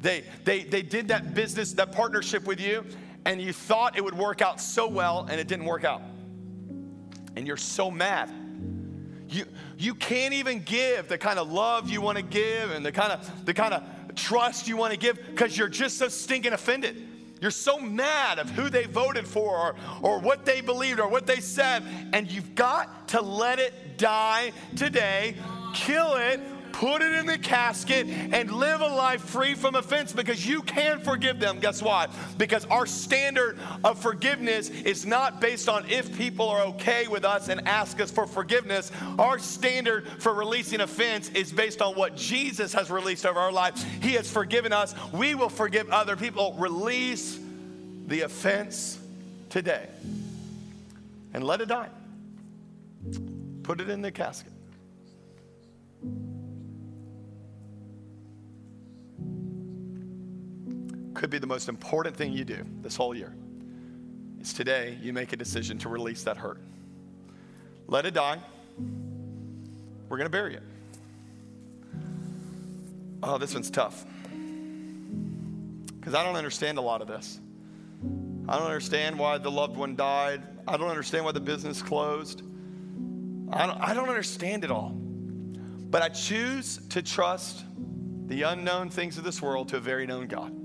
They, 0.00 0.24
they, 0.44 0.64
they 0.64 0.82
did 0.82 1.08
that 1.08 1.34
business, 1.34 1.72
that 1.74 1.92
partnership 1.92 2.46
with 2.46 2.60
you, 2.60 2.84
and 3.26 3.40
you 3.40 3.52
thought 3.52 3.98
it 3.98 4.04
would 4.04 4.16
work 4.16 4.40
out 4.40 4.60
so 4.60 4.88
well, 4.88 5.26
and 5.30 5.38
it 5.38 5.46
didn't 5.46 5.66
work 5.66 5.84
out. 5.84 6.02
And 7.36 7.46
you're 7.46 7.56
so 7.56 7.90
mad. 7.90 8.30
You, 9.30 9.46
you 9.78 9.94
can't 9.94 10.34
even 10.34 10.62
give 10.62 11.08
the 11.08 11.18
kind 11.18 11.38
of 11.38 11.50
love 11.50 11.88
you 11.88 12.00
want 12.00 12.18
to 12.18 12.22
give 12.22 12.72
and 12.72 12.84
the 12.84 12.92
kind 12.92 13.12
of, 13.12 13.46
the 13.46 13.54
kind 13.54 13.72
of 13.72 13.82
trust 14.16 14.66
you 14.68 14.76
want 14.76 14.92
to 14.92 14.98
give 14.98 15.16
because 15.16 15.56
you're 15.56 15.68
just 15.68 15.98
so 15.98 16.08
stinking 16.08 16.52
offended. 16.52 17.06
You're 17.40 17.50
so 17.50 17.78
mad 17.78 18.38
of 18.38 18.50
who 18.50 18.68
they 18.68 18.84
voted 18.84 19.26
for 19.26 19.56
or, 19.56 19.76
or 20.02 20.18
what 20.18 20.44
they 20.44 20.60
believed 20.60 21.00
or 21.00 21.08
what 21.08 21.26
they 21.26 21.40
said, 21.40 21.82
and 22.12 22.30
you've 22.30 22.54
got 22.54 23.08
to 23.08 23.22
let 23.22 23.58
it 23.58 23.96
die 23.96 24.52
today, 24.76 25.36
kill 25.72 26.16
it, 26.16 26.40
put 26.80 27.02
it 27.02 27.12
in 27.12 27.26
the 27.26 27.36
casket, 27.36 28.06
and 28.08 28.50
live 28.50 28.80
a 28.80 28.86
life 28.86 29.20
free 29.20 29.52
from 29.52 29.74
offense 29.74 30.14
because 30.14 30.46
you 30.46 30.62
can 30.62 30.98
forgive 30.98 31.38
them. 31.38 31.60
Guess 31.60 31.82
why? 31.82 32.08
Because 32.38 32.64
our 32.66 32.86
standard 32.86 33.58
of 33.84 34.00
forgiveness 34.00 34.70
is 34.70 35.04
not 35.04 35.42
based 35.42 35.68
on 35.68 35.84
if 35.90 36.16
people 36.16 36.48
are 36.48 36.62
okay 36.62 37.06
with 37.06 37.22
us 37.22 37.50
and 37.50 37.68
ask 37.68 38.00
us 38.00 38.10
for 38.10 38.26
forgiveness. 38.26 38.90
Our 39.18 39.38
standard 39.38 40.08
for 40.20 40.32
releasing 40.32 40.80
offense 40.80 41.28
is 41.34 41.52
based 41.52 41.82
on 41.82 41.96
what 41.96 42.16
Jesus 42.16 42.72
has 42.72 42.90
released 42.90 43.26
over 43.26 43.38
our 43.38 43.52
life. 43.52 43.76
He 44.02 44.12
has 44.12 44.30
forgiven 44.30 44.72
us. 44.72 44.94
We 45.12 45.34
will 45.34 45.50
forgive 45.50 45.90
other 45.90 46.16
people. 46.16 46.54
Release 46.54 47.38
the 48.06 48.22
offense 48.22 48.98
today 49.50 49.86
and 51.34 51.44
let 51.44 51.60
it 51.60 51.68
die. 51.68 51.90
Put 53.64 53.82
it 53.82 53.90
in 53.90 54.00
the 54.00 54.10
casket. 54.10 54.52
Could 61.20 61.28
be 61.28 61.38
the 61.38 61.46
most 61.46 61.68
important 61.68 62.16
thing 62.16 62.32
you 62.32 62.46
do 62.46 62.64
this 62.80 62.96
whole 62.96 63.14
year. 63.14 63.34
Is 64.40 64.54
today 64.54 64.96
you 65.02 65.12
make 65.12 65.34
a 65.34 65.36
decision 65.36 65.76
to 65.80 65.90
release 65.90 66.22
that 66.22 66.38
hurt. 66.38 66.62
Let 67.88 68.06
it 68.06 68.14
die. 68.14 68.38
We're 70.08 70.16
going 70.16 70.24
to 70.24 70.30
bury 70.30 70.54
it. 70.54 70.62
Oh, 73.22 73.36
this 73.36 73.52
one's 73.52 73.70
tough. 73.70 74.06
Because 75.98 76.14
I 76.14 76.24
don't 76.24 76.36
understand 76.36 76.78
a 76.78 76.80
lot 76.80 77.02
of 77.02 77.08
this. 77.08 77.38
I 78.48 78.56
don't 78.56 78.66
understand 78.66 79.18
why 79.18 79.36
the 79.36 79.50
loved 79.50 79.76
one 79.76 79.96
died. 79.96 80.42
I 80.66 80.78
don't 80.78 80.88
understand 80.88 81.26
why 81.26 81.32
the 81.32 81.40
business 81.40 81.82
closed. 81.82 82.40
I 83.52 83.66
don't, 83.66 83.78
I 83.78 83.92
don't 83.92 84.08
understand 84.08 84.64
it 84.64 84.70
all. 84.70 84.94
But 84.94 86.00
I 86.00 86.08
choose 86.08 86.80
to 86.88 87.02
trust 87.02 87.62
the 88.26 88.44
unknown 88.44 88.88
things 88.88 89.18
of 89.18 89.24
this 89.24 89.42
world 89.42 89.68
to 89.68 89.76
a 89.76 89.80
very 89.80 90.06
known 90.06 90.26
God. 90.26 90.56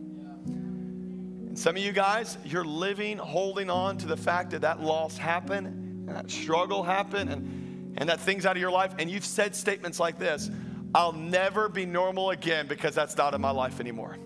Some 1.56 1.78
of 1.78 1.82
you 1.82 1.94
guys, 1.94 2.38
you're 2.44 2.65
living 2.65 3.18
holding 3.18 3.70
on 3.70 3.98
to 4.00 4.08
the 4.08 4.18
fact 4.18 4.52
that 4.52 4.62
that 4.62 4.82
loss 4.82 5.18
happened, 5.18 5.68
and 5.68 6.10
that 6.10 6.30
struggle 6.30 6.84
happened, 6.84 7.30
and, 7.30 7.98
and 7.98 8.10
that 8.10 8.20
things 8.20 8.46
out 8.46 8.58
of 8.58 8.62
your 8.62 8.72
life. 8.72 8.94
And 9.00 9.10
you've 9.10 9.26
said 9.26 9.56
statements 9.56 9.98
like 9.98 10.20
this 10.20 10.52
I'll 10.94 11.13
never 11.13 11.70
be 11.70 11.86
normal 11.86 12.32
again 12.32 12.68
because 12.68 12.94
that's 12.94 13.15
not 13.15 13.34
in 13.34 13.39
my 13.39 13.52
life 13.52 13.80
anymore. 13.80 14.18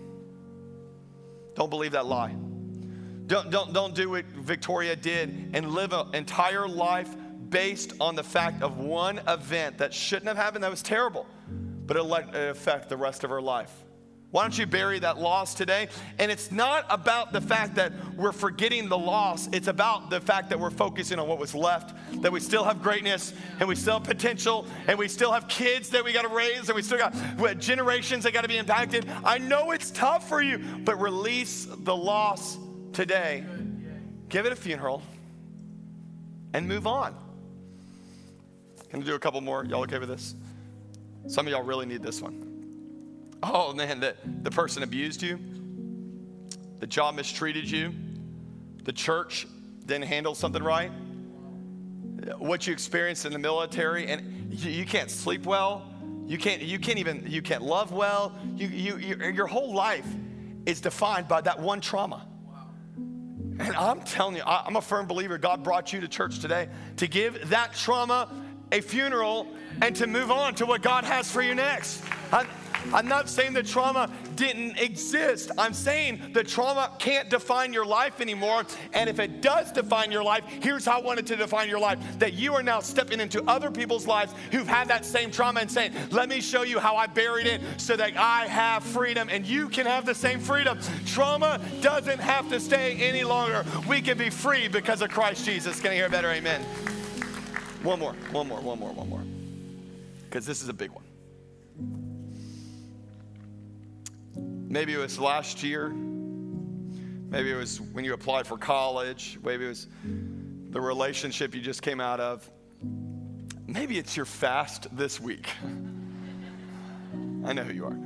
Don't 1.54 1.70
believe 1.70 1.92
that 1.92 2.06
lie. 2.06 2.34
Don't, 3.26 3.48
don't, 3.50 3.72
don't 3.72 3.94
do 3.94 4.10
what 4.10 4.24
Victoria 4.24 4.96
did 4.96 5.50
and 5.54 5.70
live 5.70 5.92
an 5.92 6.12
entire 6.14 6.66
life 6.66 7.14
based 7.48 7.92
on 8.00 8.16
the 8.16 8.24
fact 8.24 8.60
of 8.60 8.78
one 8.78 9.20
event 9.28 9.78
that 9.78 9.94
shouldn't 9.94 10.26
have 10.26 10.36
happened 10.36 10.64
that 10.64 10.70
was 10.70 10.82
terrible, 10.82 11.26
but 11.86 11.96
it'll 11.96 12.12
affect 12.12 12.88
the 12.88 12.96
rest 12.96 13.22
of 13.22 13.30
her 13.30 13.40
life. 13.40 13.72
Why 14.30 14.42
don't 14.42 14.56
you 14.56 14.66
bury 14.66 15.00
that 15.00 15.18
loss 15.18 15.54
today? 15.54 15.88
And 16.18 16.30
it's 16.30 16.52
not 16.52 16.86
about 16.88 17.32
the 17.32 17.40
fact 17.40 17.74
that 17.74 17.92
we're 18.16 18.30
forgetting 18.30 18.88
the 18.88 18.98
loss. 18.98 19.48
It's 19.52 19.66
about 19.66 20.08
the 20.08 20.20
fact 20.20 20.50
that 20.50 20.60
we're 20.60 20.70
focusing 20.70 21.18
on 21.18 21.26
what 21.26 21.38
was 21.38 21.52
left, 21.52 21.96
that 22.22 22.30
we 22.30 22.38
still 22.38 22.62
have 22.62 22.80
greatness 22.80 23.34
and 23.58 23.68
we 23.68 23.74
still 23.74 23.94
have 23.94 24.04
potential 24.04 24.66
and 24.86 24.96
we 24.96 25.08
still 25.08 25.32
have 25.32 25.48
kids 25.48 25.88
that 25.90 26.04
we 26.04 26.12
got 26.12 26.22
to 26.22 26.28
raise 26.28 26.68
and 26.68 26.76
we 26.76 26.82
still 26.82 26.98
got 26.98 27.12
generations 27.58 28.22
that 28.22 28.32
got 28.32 28.42
to 28.42 28.48
be 28.48 28.56
impacted. 28.56 29.10
I 29.24 29.38
know 29.38 29.72
it's 29.72 29.90
tough 29.90 30.28
for 30.28 30.40
you, 30.40 30.58
but 30.84 31.00
release 31.00 31.66
the 31.68 31.96
loss 31.96 32.56
today. 32.92 33.44
Give 34.28 34.46
it 34.46 34.52
a 34.52 34.56
funeral 34.56 35.02
and 36.54 36.68
move 36.68 36.86
on. 36.86 37.16
Can 38.90 39.02
I 39.02 39.04
do 39.04 39.16
a 39.16 39.18
couple 39.18 39.40
more? 39.40 39.64
Y'all 39.64 39.82
okay 39.82 39.98
with 39.98 40.08
this? 40.08 40.36
Some 41.26 41.48
of 41.48 41.52
y'all 41.52 41.64
really 41.64 41.86
need 41.86 42.02
this 42.02 42.22
one. 42.22 42.49
Oh 43.42 43.72
man, 43.72 44.00
the, 44.00 44.14
the 44.42 44.50
person 44.50 44.82
abused 44.82 45.22
you, 45.22 45.38
the 46.78 46.86
job 46.86 47.14
mistreated 47.14 47.70
you, 47.70 47.94
the 48.84 48.92
church 48.92 49.46
didn't 49.86 50.06
handle 50.06 50.34
something 50.34 50.62
right, 50.62 50.90
what 52.38 52.66
you 52.66 52.72
experienced 52.72 53.24
in 53.24 53.32
the 53.32 53.38
military, 53.38 54.06
and 54.08 54.52
you, 54.52 54.70
you 54.70 54.84
can't 54.84 55.10
sleep 55.10 55.46
well, 55.46 55.90
you 56.26 56.38
can't, 56.38 56.62
you 56.62 56.78
can't 56.78 56.98
even, 56.98 57.24
you 57.26 57.42
can't 57.42 57.62
love 57.62 57.92
well, 57.92 58.36
you, 58.56 58.68
you, 58.68 58.96
you, 58.98 59.16
your 59.30 59.46
whole 59.46 59.74
life 59.74 60.06
is 60.66 60.80
defined 60.80 61.26
by 61.26 61.40
that 61.40 61.58
one 61.58 61.80
trauma. 61.80 62.26
And 62.96 63.76
I'm 63.76 64.00
telling 64.02 64.36
you, 64.36 64.42
I'm 64.46 64.76
a 64.76 64.80
firm 64.80 65.06
believer 65.06 65.36
God 65.38 65.62
brought 65.62 65.92
you 65.92 66.00
to 66.00 66.08
church 66.08 66.38
today 66.38 66.68
to 66.96 67.06
give 67.06 67.50
that 67.50 67.74
trauma 67.74 68.28
a 68.72 68.80
funeral 68.80 69.48
and 69.82 69.94
to 69.96 70.06
move 70.06 70.30
on 70.30 70.54
to 70.54 70.66
what 70.66 70.82
God 70.82 71.04
has 71.04 71.30
for 71.30 71.42
you 71.42 71.54
next. 71.54 72.02
I, 72.32 72.46
I'm 72.92 73.08
not 73.08 73.28
saying 73.28 73.52
the 73.52 73.62
trauma 73.62 74.10
didn't 74.36 74.78
exist. 74.78 75.50
I'm 75.58 75.74
saying 75.74 76.32
the 76.32 76.42
trauma 76.42 76.92
can't 76.98 77.28
define 77.28 77.72
your 77.72 77.86
life 77.86 78.20
anymore. 78.20 78.64
And 78.92 79.08
if 79.08 79.18
it 79.18 79.40
does 79.40 79.72
define 79.72 80.10
your 80.10 80.22
life, 80.22 80.44
here's 80.46 80.84
how 80.84 81.00
I 81.00 81.02
want 81.02 81.18
it 81.18 81.26
to 81.26 81.36
define 81.36 81.68
your 81.68 81.78
life 81.78 81.98
that 82.18 82.34
you 82.34 82.54
are 82.54 82.62
now 82.62 82.80
stepping 82.80 83.20
into 83.20 83.42
other 83.48 83.70
people's 83.70 84.06
lives 84.06 84.34
who've 84.50 84.66
had 84.66 84.88
that 84.88 85.04
same 85.04 85.30
trauma 85.30 85.60
and 85.60 85.70
saying, 85.70 85.92
Let 86.10 86.28
me 86.28 86.40
show 86.40 86.62
you 86.62 86.78
how 86.78 86.96
I 86.96 87.06
buried 87.06 87.46
it 87.46 87.60
so 87.76 87.96
that 87.96 88.16
I 88.16 88.46
have 88.46 88.82
freedom 88.82 89.28
and 89.30 89.46
you 89.46 89.68
can 89.68 89.86
have 89.86 90.06
the 90.06 90.14
same 90.14 90.40
freedom. 90.40 90.78
Trauma 91.06 91.60
doesn't 91.80 92.20
have 92.20 92.48
to 92.50 92.60
stay 92.60 92.96
any 92.96 93.24
longer. 93.24 93.64
We 93.88 94.00
can 94.00 94.18
be 94.18 94.30
free 94.30 94.68
because 94.68 95.02
of 95.02 95.10
Christ 95.10 95.44
Jesus. 95.44 95.80
Can 95.80 95.92
I 95.92 95.94
hear 95.94 96.08
better 96.08 96.30
amen? 96.30 96.62
One 97.82 97.98
more, 97.98 98.12
one 98.30 98.48
more, 98.48 98.60
one 98.60 98.78
more, 98.78 98.92
one 98.92 99.08
more. 99.08 99.22
Because 100.24 100.46
this 100.46 100.62
is 100.62 100.68
a 100.68 100.74
big 100.74 100.90
one. 100.90 101.04
Maybe 104.70 104.94
it 104.94 104.98
was 104.98 105.18
last 105.18 105.64
year. 105.64 105.88
Maybe 105.88 107.50
it 107.50 107.56
was 107.56 107.80
when 107.80 108.04
you 108.04 108.14
applied 108.14 108.46
for 108.46 108.56
college. 108.56 109.36
Maybe 109.42 109.64
it 109.64 109.68
was 109.68 109.88
the 110.70 110.80
relationship 110.80 111.56
you 111.56 111.60
just 111.60 111.82
came 111.82 112.00
out 112.00 112.20
of. 112.20 112.48
Maybe 113.66 113.98
it's 113.98 114.16
your 114.16 114.26
fast 114.26 114.86
this 114.96 115.20
week. 115.20 115.50
I 117.44 117.52
know 117.52 117.64
who 117.64 117.72
you 117.72 117.86
are. 117.86 117.98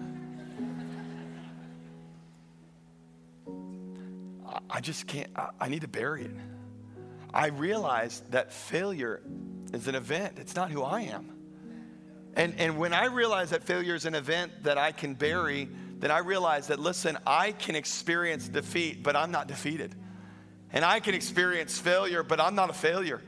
I 4.71 4.81
just 4.81 5.07
can't, 5.07 5.29
I 5.61 5.69
need 5.69 5.83
to 5.83 5.89
bury 5.89 6.25
it. 6.25 6.37
I 7.35 7.49
realize 7.49 8.23
that 8.31 8.51
failure 8.51 9.21
is 9.75 9.87
an 9.87 9.97
event, 9.97 10.39
it's 10.39 10.57
not 10.57 10.71
who 10.71 10.83
I 10.83 11.03
am. 11.03 11.31
And, 12.37 12.55
and 12.59 12.79
when 12.79 12.95
I 12.95 13.05
realize 13.05 13.51
that 13.51 13.65
failure 13.65 13.95
is 13.95 14.07
an 14.07 14.15
event 14.15 14.63
that 14.63 14.79
I 14.79 14.93
can 14.93 15.13
bury, 15.13 15.69
then 16.01 16.11
I 16.11 16.19
realized 16.19 16.69
that, 16.69 16.79
listen, 16.79 17.19
I 17.27 17.53
can 17.53 17.77
experience 17.77 18.49
defeat, 18.49 19.03
but 19.03 19.17
I'm 19.17 19.31
not 19.31 19.49
defeated. 19.49 19.95
And 20.73 20.85
I 20.85 21.01
can 21.01 21.15
experience 21.15 21.79
failure, 21.79 22.23
but 22.23 22.41
I'm 22.41 22.55
not 22.55 22.71
a 22.71 22.75
failure 22.75 23.23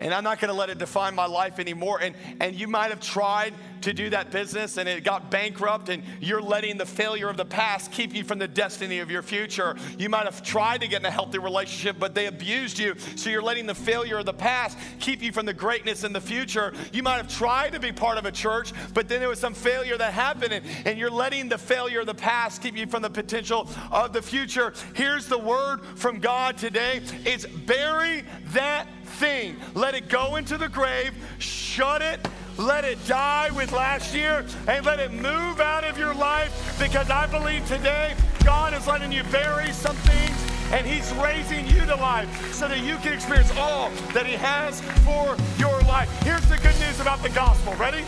and 0.00 0.14
I'm 0.14 0.24
not 0.24 0.40
going 0.40 0.50
to 0.50 0.58
let 0.58 0.70
it 0.70 0.78
define 0.78 1.14
my 1.14 1.26
life 1.26 1.58
anymore. 1.58 2.00
And, 2.00 2.14
and 2.40 2.54
you 2.54 2.66
might 2.66 2.90
have 2.90 3.00
tried 3.00 3.54
to 3.82 3.92
do 3.92 4.10
that 4.10 4.30
business 4.30 4.76
and 4.76 4.88
it 4.88 5.04
got 5.04 5.30
bankrupt, 5.30 5.88
and 5.88 6.02
you're 6.20 6.42
letting 6.42 6.76
the 6.76 6.86
failure 6.86 7.28
of 7.28 7.36
the 7.36 7.44
past 7.44 7.92
keep 7.92 8.14
you 8.14 8.24
from 8.24 8.38
the 8.38 8.48
destiny 8.48 8.98
of 8.98 9.10
your 9.10 9.22
future. 9.22 9.76
You 9.98 10.08
might 10.08 10.24
have 10.24 10.42
tried 10.42 10.80
to 10.82 10.88
get 10.88 11.00
in 11.00 11.06
a 11.06 11.10
healthy 11.10 11.38
relationship, 11.38 11.96
but 11.98 12.14
they 12.14 12.26
abused 12.26 12.78
you, 12.78 12.94
so 13.16 13.30
you're 13.30 13.42
letting 13.42 13.66
the 13.66 13.74
failure 13.74 14.18
of 14.18 14.26
the 14.26 14.34
past 14.34 14.78
keep 14.98 15.22
you 15.22 15.32
from 15.32 15.46
the 15.46 15.54
greatness 15.54 16.04
in 16.04 16.12
the 16.12 16.20
future. 16.20 16.72
You 16.92 17.02
might 17.02 17.16
have 17.16 17.28
tried 17.28 17.72
to 17.72 17.80
be 17.80 17.92
part 17.92 18.18
of 18.18 18.26
a 18.26 18.32
church, 18.32 18.72
but 18.94 19.08
then 19.08 19.20
there 19.20 19.28
was 19.28 19.38
some 19.38 19.54
failure 19.54 19.96
that 19.96 20.12
happened, 20.12 20.52
and, 20.52 20.64
and 20.84 20.98
you're 20.98 21.10
letting 21.10 21.48
the 21.48 21.58
failure 21.58 22.00
of 22.00 22.06
the 22.06 22.14
past 22.14 22.62
keep 22.62 22.76
you 22.76 22.86
from 22.86 23.02
the 23.02 23.10
potential 23.10 23.68
of 23.90 24.12
the 24.12 24.22
future. 24.22 24.72
Here's 24.94 25.26
the 25.26 25.38
word 25.38 25.84
from 25.96 26.20
God 26.20 26.58
today 26.58 27.00
it's 27.24 27.46
bury 27.46 28.24
that 28.46 28.86
thing. 29.20 29.54
Let 29.74 29.94
it 29.94 30.08
go 30.08 30.36
into 30.36 30.56
the 30.56 30.70
grave, 30.70 31.12
shut 31.38 32.00
it, 32.00 32.26
let 32.56 32.84
it 32.84 32.98
die 33.06 33.50
with 33.54 33.70
last 33.70 34.14
year, 34.14 34.46
and 34.66 34.84
let 34.86 34.98
it 34.98 35.12
move 35.12 35.60
out 35.60 35.84
of 35.84 35.98
your 35.98 36.14
life 36.14 36.76
because 36.80 37.10
I 37.10 37.26
believe 37.26 37.66
today 37.68 38.14
God 38.44 38.72
is 38.72 38.86
letting 38.86 39.12
you 39.12 39.22
bury 39.24 39.70
some 39.72 39.94
things 39.96 40.72
and 40.72 40.86
He's 40.86 41.12
raising 41.16 41.66
you 41.66 41.84
to 41.84 41.96
life 41.96 42.54
so 42.54 42.66
that 42.66 42.78
you 42.78 42.96
can 42.96 43.12
experience 43.12 43.52
all 43.58 43.90
that 44.14 44.24
He 44.24 44.36
has 44.36 44.80
for 45.04 45.36
your 45.58 45.78
life. 45.82 46.10
Here's 46.22 46.48
the 46.48 46.56
good 46.56 46.78
news 46.80 46.98
about 46.98 47.22
the 47.22 47.28
gospel. 47.28 47.74
Ready? 47.74 48.04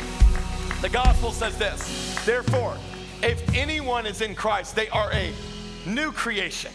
The 0.81 0.89
gospel 0.89 1.31
says 1.31 1.59
this 1.59 2.25
Therefore, 2.25 2.79
if 3.23 3.55
anyone 3.55 4.07
is 4.07 4.23
in 4.23 4.35
Christ, 4.35 4.75
they 4.75 4.89
are 4.89 5.13
a 5.13 5.31
new 5.85 6.11
creation. 6.11 6.73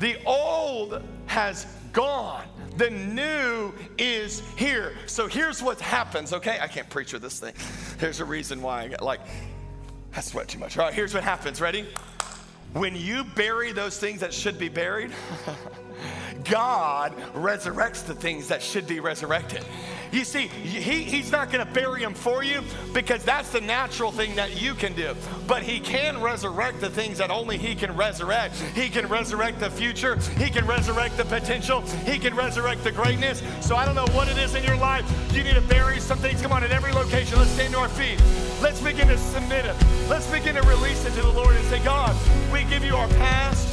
The 0.00 0.16
old 0.24 1.00
has 1.26 1.66
gone. 1.92 2.42
The 2.76 2.90
new 2.90 3.72
is 3.98 4.42
here. 4.56 4.94
So 5.06 5.26
here's 5.26 5.62
what 5.62 5.80
happens, 5.80 6.32
okay? 6.32 6.58
I 6.60 6.66
can't 6.66 6.88
preach 6.88 7.12
with 7.12 7.22
this 7.22 7.38
thing. 7.38 7.54
There's 7.98 8.20
a 8.20 8.24
reason 8.24 8.62
why 8.62 8.82
I 8.82 8.88
get 8.88 9.02
like, 9.02 9.20
I 10.16 10.20
sweat 10.20 10.48
too 10.48 10.58
much. 10.58 10.78
All 10.78 10.84
right, 10.84 10.94
here's 10.94 11.14
what 11.14 11.22
happens. 11.22 11.60
Ready? 11.60 11.86
When 12.72 12.96
you 12.96 13.24
bury 13.24 13.72
those 13.72 13.98
things 13.98 14.20
that 14.20 14.32
should 14.32 14.58
be 14.58 14.70
buried, 14.70 15.12
God 16.44 17.14
resurrects 17.34 18.06
the 18.06 18.14
things 18.14 18.48
that 18.48 18.62
should 18.62 18.86
be 18.86 19.00
resurrected. 19.00 19.64
You 20.12 20.24
see, 20.24 20.48
he, 20.48 21.02
he's 21.04 21.32
not 21.32 21.50
going 21.50 21.66
to 21.66 21.72
bury 21.72 22.02
them 22.02 22.12
for 22.12 22.44
you 22.44 22.62
because 22.92 23.24
that's 23.24 23.48
the 23.48 23.62
natural 23.62 24.12
thing 24.12 24.34
that 24.36 24.60
you 24.60 24.74
can 24.74 24.92
do. 24.92 25.16
But 25.46 25.62
he 25.62 25.80
can 25.80 26.20
resurrect 26.20 26.80
the 26.80 26.90
things 26.90 27.16
that 27.16 27.30
only 27.30 27.56
he 27.56 27.74
can 27.74 27.96
resurrect. 27.96 28.56
He 28.74 28.90
can 28.90 29.08
resurrect 29.08 29.58
the 29.58 29.70
future, 29.70 30.16
he 30.36 30.50
can 30.50 30.66
resurrect 30.66 31.16
the 31.16 31.24
potential, 31.24 31.80
he 31.80 32.18
can 32.18 32.34
resurrect 32.36 32.84
the 32.84 32.92
greatness. 32.92 33.42
So 33.60 33.74
I 33.74 33.86
don't 33.86 33.94
know 33.94 34.06
what 34.12 34.28
it 34.28 34.36
is 34.36 34.54
in 34.54 34.62
your 34.64 34.76
life. 34.76 35.04
You 35.34 35.42
need 35.42 35.54
to 35.54 35.62
bury 35.62 35.98
some 35.98 36.18
things. 36.18 36.42
Come 36.42 36.52
on, 36.52 36.62
at 36.62 36.72
every 36.72 36.92
location, 36.92 37.38
let's 37.38 37.50
stand 37.50 37.72
to 37.72 37.80
our 37.80 37.88
feet. 37.88 38.20
Let's 38.60 38.82
begin 38.82 39.08
to 39.08 39.16
submit 39.16 39.64
it. 39.64 39.74
Let's 40.08 40.30
begin 40.30 40.56
to 40.56 40.62
release 40.62 41.06
it 41.06 41.14
to 41.14 41.22
the 41.22 41.32
Lord 41.32 41.56
and 41.56 41.64
say, 41.66 41.82
God, 41.82 42.14
we 42.52 42.64
give 42.64 42.84
you 42.84 42.96
our 42.96 43.08
past. 43.08 43.71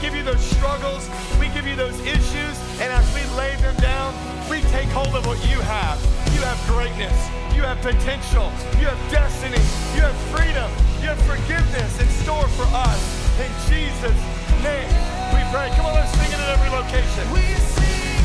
Give 0.00 0.14
you 0.14 0.22
those 0.22 0.40
struggles. 0.40 1.10
We 1.40 1.48
give 1.48 1.66
you 1.66 1.74
those 1.74 1.98
issues. 2.06 2.54
And 2.78 2.92
as 2.92 3.06
we 3.14 3.22
lay 3.36 3.56
them 3.56 3.74
down, 3.76 4.14
we 4.48 4.62
take 4.70 4.88
hold 4.88 5.14
of 5.14 5.26
what 5.26 5.38
you 5.50 5.58
have. 5.60 5.98
You 6.32 6.40
have 6.46 6.58
greatness. 6.70 7.18
You 7.54 7.62
have 7.62 7.82
potential. 7.82 8.46
You 8.78 8.86
have 8.86 9.00
destiny. 9.10 9.58
You 9.98 10.02
have 10.06 10.16
freedom. 10.30 10.70
You 11.02 11.10
have 11.10 11.20
forgiveness 11.26 12.00
in 12.00 12.06
store 12.22 12.46
for 12.54 12.66
us. 12.70 13.00
In 13.42 13.50
Jesus' 13.66 14.22
name, 14.62 14.90
we 15.34 15.42
pray. 15.50 15.70
Come 15.74 15.86
on, 15.86 15.94
let's 15.94 16.14
sing 16.14 16.30
it 16.30 16.38
at 16.38 16.50
every 16.54 16.70
location. 16.70 17.24
We 17.34 17.42
sing 17.58 18.22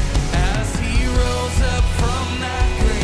as 0.53 0.69
he 0.77 1.07
rose 1.09 1.59
up 1.73 1.85
from 1.97 2.39
that 2.41 2.67
grave. 2.81 3.02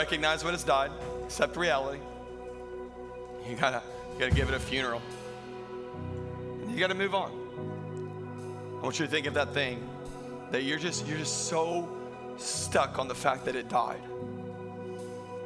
Recognize 0.00 0.42
when 0.42 0.54
it's 0.54 0.64
died, 0.64 0.90
accept 1.24 1.58
reality. 1.58 2.00
You 3.46 3.54
gotta, 3.54 3.82
you 4.14 4.18
gotta 4.18 4.34
give 4.34 4.48
it 4.48 4.54
a 4.54 4.58
funeral. 4.58 5.02
You 6.70 6.78
gotta 6.78 6.94
move 6.94 7.14
on. 7.14 7.30
I 8.78 8.82
want 8.82 8.98
you 8.98 9.04
to 9.04 9.10
think 9.10 9.26
of 9.26 9.34
that 9.34 9.52
thing 9.52 9.86
that 10.52 10.62
you're 10.62 10.78
just 10.78 11.06
you're 11.06 11.18
just 11.18 11.48
so 11.48 11.86
stuck 12.38 12.98
on 12.98 13.08
the 13.08 13.14
fact 13.14 13.44
that 13.44 13.54
it 13.54 13.68
died. 13.68 14.00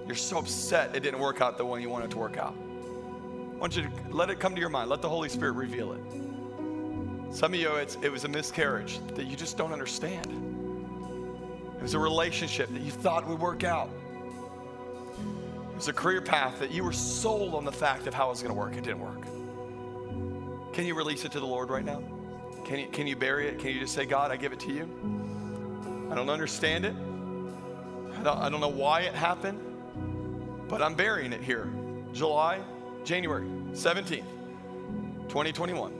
You're 0.06 0.14
so 0.14 0.38
upset 0.38 0.94
it 0.94 1.00
didn't 1.00 1.18
work 1.18 1.40
out 1.40 1.58
the 1.58 1.66
way 1.66 1.80
you 1.80 1.90
wanted 1.90 2.12
to 2.12 2.18
work 2.18 2.36
out. 2.36 2.54
I 2.54 3.56
want 3.56 3.76
you 3.76 3.82
to 3.82 3.90
let 4.10 4.30
it 4.30 4.38
come 4.38 4.54
to 4.54 4.60
your 4.60 4.70
mind. 4.70 4.88
Let 4.88 5.02
the 5.02 5.08
Holy 5.08 5.28
Spirit 5.28 5.54
reveal 5.54 5.94
it. 5.94 7.34
Some 7.34 7.54
of 7.54 7.58
you, 7.58 7.74
it's, 7.74 7.98
it 8.02 8.12
was 8.12 8.22
a 8.22 8.28
miscarriage 8.28 9.00
that 9.16 9.26
you 9.26 9.34
just 9.34 9.58
don't 9.58 9.72
understand. 9.72 10.28
It 11.76 11.82
was 11.82 11.94
a 11.94 11.98
relationship 11.98 12.72
that 12.72 12.82
you 12.82 12.92
thought 12.92 13.26
would 13.26 13.40
work 13.40 13.64
out. 13.64 13.90
It 15.74 15.78
was 15.78 15.88
a 15.88 15.92
career 15.92 16.20
path 16.20 16.60
that 16.60 16.70
you 16.70 16.84
were 16.84 16.92
sold 16.92 17.52
on 17.52 17.64
the 17.64 17.72
fact 17.72 18.06
of 18.06 18.14
how 18.14 18.26
it 18.26 18.30
was 18.30 18.42
going 18.42 18.54
to 18.54 18.58
work. 18.58 18.76
It 18.76 18.84
didn't 18.84 19.00
work. 19.00 19.22
Can 20.72 20.86
you 20.86 20.94
release 20.94 21.24
it 21.24 21.32
to 21.32 21.40
the 21.40 21.46
Lord 21.46 21.68
right 21.68 21.84
now? 21.84 22.00
Can 22.64 22.78
you, 22.78 22.86
can 22.86 23.08
you 23.08 23.16
bury 23.16 23.48
it? 23.48 23.58
Can 23.58 23.70
you 23.70 23.80
just 23.80 23.92
say, 23.92 24.06
God, 24.06 24.30
I 24.30 24.36
give 24.36 24.52
it 24.52 24.60
to 24.60 24.72
you? 24.72 24.88
I 26.12 26.14
don't 26.14 26.30
understand 26.30 26.84
it. 26.84 26.94
I 26.94 28.22
don't, 28.22 28.38
I 28.38 28.48
don't 28.48 28.60
know 28.60 28.68
why 28.68 29.00
it 29.00 29.14
happened, 29.14 29.58
but 30.68 30.80
I'm 30.80 30.94
burying 30.94 31.32
it 31.32 31.42
here. 31.42 31.68
July, 32.12 32.60
January 33.02 33.48
17th, 33.72 34.22
2021 35.28 35.92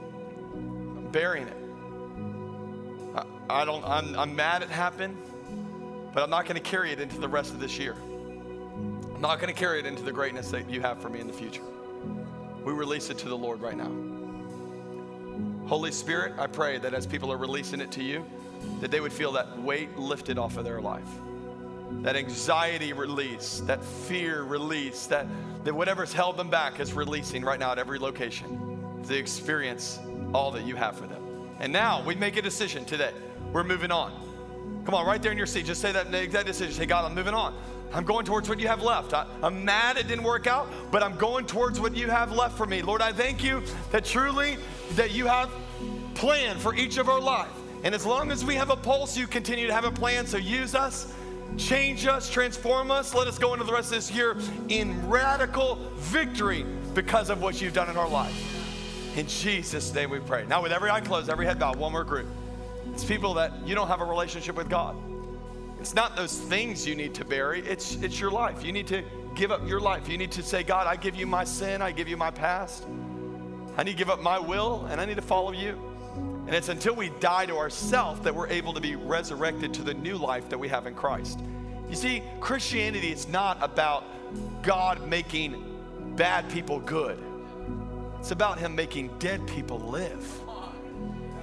I'm 0.53 1.11
burying 1.11 1.49
it. 1.49 1.57
I, 3.49 3.61
I 3.61 3.65
don't, 3.65 3.83
I'm, 3.83 4.17
I'm 4.17 4.33
mad 4.37 4.61
it 4.61 4.69
happened, 4.69 5.17
but 6.13 6.23
I'm 6.23 6.29
not 6.29 6.45
going 6.45 6.55
to 6.55 6.61
carry 6.61 6.93
it 6.93 7.01
into 7.01 7.19
the 7.19 7.27
rest 7.27 7.51
of 7.51 7.59
this 7.59 7.77
year. 7.77 7.97
I'm 9.15 9.21
not 9.21 9.39
going 9.39 9.51
to 9.51 9.57
carry 9.57 9.79
it 9.79 9.85
into 9.85 10.03
the 10.03 10.11
greatness 10.11 10.51
that 10.51 10.69
you 10.69 10.81
have 10.81 11.01
for 11.01 11.09
me 11.09 11.21
in 11.21 11.27
the 11.27 11.33
future. 11.33 11.63
We 12.65 12.73
release 12.73 13.09
it 13.09 13.17
to 13.19 13.29
the 13.29 13.37
Lord 13.37 13.61
right 13.61 13.77
now. 13.77 13.89
Holy 15.67 15.93
Spirit, 15.93 16.33
I 16.37 16.47
pray 16.47 16.79
that 16.79 16.93
as 16.93 17.07
people 17.07 17.31
are 17.31 17.37
releasing 17.37 17.79
it 17.79 17.93
to 17.93 18.03
you, 18.03 18.25
that 18.81 18.91
they 18.91 18.99
would 18.99 19.13
feel 19.13 19.31
that 19.31 19.57
weight 19.61 19.97
lifted 19.97 20.37
off 20.37 20.57
of 20.57 20.65
their 20.65 20.81
life. 20.81 21.07
That 22.01 22.17
anxiety 22.17 22.91
release, 22.91 23.61
that 23.61 23.81
fear 23.81 24.43
release, 24.43 25.05
that, 25.07 25.27
that 25.63 25.73
whatever's 25.73 26.11
held 26.11 26.35
them 26.35 26.49
back 26.49 26.81
is 26.81 26.91
releasing 26.91 27.41
right 27.41 27.59
now 27.59 27.71
at 27.71 27.79
every 27.79 27.99
location. 27.99 29.01
They 29.03 29.17
experience 29.17 29.97
all 30.33 30.51
that 30.51 30.65
you 30.65 30.75
have 30.75 30.97
for 30.97 31.07
them. 31.07 31.23
And 31.61 31.71
now 31.71 32.03
we 32.03 32.15
make 32.15 32.35
a 32.35 32.41
decision 32.41 32.83
today. 32.83 33.13
We're 33.53 33.63
moving 33.63 33.91
on. 33.91 34.11
Come 34.85 34.93
on, 34.93 35.05
right 35.05 35.21
there 35.21 35.31
in 35.31 35.37
your 35.37 35.47
seat, 35.47 35.65
just 35.65 35.81
say 35.81 35.91
that 35.91 36.13
exact 36.13 36.45
decision. 36.45 36.73
Say, 36.73 36.85
God, 36.85 37.05
I'm 37.05 37.15
moving 37.15 37.33
on. 37.33 37.55
I'm 37.91 38.03
going 38.03 38.25
towards 38.25 38.49
what 38.49 38.59
you 38.59 38.67
have 38.67 38.83
left. 38.83 39.13
I, 39.13 39.25
am 39.41 39.65
mad 39.65 39.97
it 39.97 40.07
didn't 40.07 40.23
work 40.23 40.47
out, 40.47 40.67
but 40.91 41.01
I'm 41.01 41.15
going 41.15 41.45
towards 41.45 41.79
what 41.79 41.95
you 41.95 42.09
have 42.09 42.31
left 42.31 42.57
for 42.57 42.65
me. 42.65 42.81
Lord, 42.81 43.01
I 43.01 43.11
thank 43.11 43.43
you 43.43 43.63
that 43.91 44.05
truly 44.05 44.57
that 44.91 45.11
you 45.11 45.25
have 45.27 45.49
plan 46.13 46.57
for 46.57 46.75
each 46.75 46.97
of 46.97 47.09
our 47.09 47.19
life. 47.19 47.49
And 47.83 47.95
as 47.95 48.05
long 48.05 48.31
as 48.31 48.43
we 48.43 48.55
have 48.55 48.69
a 48.69 48.75
pulse, 48.75 49.17
you 49.17 49.27
continue 49.27 49.67
to 49.67 49.73
have 49.73 49.85
a 49.85 49.91
plan. 49.91 50.25
So 50.25 50.37
use 50.37 50.75
us, 50.75 51.13
change 51.57 52.05
us, 52.05 52.29
transform 52.29 52.91
us. 52.91 53.13
Let 53.13 53.27
us 53.27 53.37
go 53.37 53.53
into 53.53 53.65
the 53.65 53.73
rest 53.73 53.89
of 53.89 53.95
this 53.95 54.11
year 54.11 54.37
in 54.69 55.07
radical 55.07 55.75
victory 55.97 56.65
because 56.93 57.29
of 57.29 57.41
what 57.41 57.61
you've 57.61 57.73
done 57.73 57.89
in 57.89 57.97
our 57.97 58.09
life. 58.09 59.17
In 59.17 59.27
Jesus' 59.27 59.93
name 59.93 60.09
we 60.09 60.19
pray. 60.19 60.45
Now, 60.47 60.61
with 60.61 60.71
every 60.71 60.89
eye 60.89 61.01
closed, 61.01 61.29
every 61.29 61.45
head 61.45 61.59
bowed, 61.59 61.77
one 61.77 61.91
more 61.91 62.03
group. 62.03 62.27
It's 62.93 63.03
people 63.03 63.33
that 63.35 63.51
you 63.65 63.75
don't 63.75 63.87
have 63.87 64.01
a 64.01 64.05
relationship 64.05 64.55
with 64.55 64.69
God. 64.69 64.95
It's 65.79 65.93
not 65.93 66.15
those 66.15 66.37
things 66.37 66.87
you 66.87 66.95
need 66.95 67.13
to 67.15 67.25
bury, 67.25 67.61
it's, 67.61 67.95
it's 67.97 68.19
your 68.19 68.31
life. 68.31 68.63
You 68.63 68.71
need 68.71 68.87
to 68.87 69.03
give 69.35 69.51
up 69.51 69.67
your 69.67 69.79
life. 69.79 70.07
You 70.07 70.17
need 70.17 70.31
to 70.31 70.43
say, 70.43 70.63
God, 70.63 70.87
I 70.87 70.95
give 70.95 71.15
you 71.15 71.27
my 71.27 71.43
sin, 71.43 71.81
I 71.81 71.91
give 71.91 72.07
you 72.07 72.17
my 72.17 72.31
past. 72.31 72.87
I 73.77 73.83
need 73.83 73.91
to 73.91 73.97
give 73.97 74.09
up 74.09 74.21
my 74.21 74.39
will, 74.39 74.85
and 74.89 75.01
I 75.01 75.05
need 75.05 75.17
to 75.17 75.21
follow 75.21 75.51
you. 75.51 75.79
And 76.47 76.55
it's 76.55 76.69
until 76.69 76.95
we 76.95 77.09
die 77.19 77.45
to 77.47 77.57
ourselves 77.57 78.21
that 78.21 78.33
we're 78.33 78.47
able 78.47 78.73
to 78.73 78.79
be 78.79 78.95
resurrected 78.95 79.73
to 79.75 79.81
the 79.81 79.93
new 79.93 80.15
life 80.15 80.47
that 80.49 80.57
we 80.57 80.69
have 80.69 80.87
in 80.87 80.95
Christ. 80.95 81.39
You 81.89 81.95
see, 81.95 82.23
Christianity 82.39 83.11
is 83.11 83.27
not 83.27 83.61
about 83.61 84.05
God 84.63 85.07
making 85.07 85.63
bad 86.15 86.49
people 86.49 86.79
good. 86.79 87.21
It's 88.19 88.31
about 88.31 88.57
him 88.57 88.75
making 88.75 89.17
dead 89.19 89.45
people 89.47 89.79
live. 89.79 90.25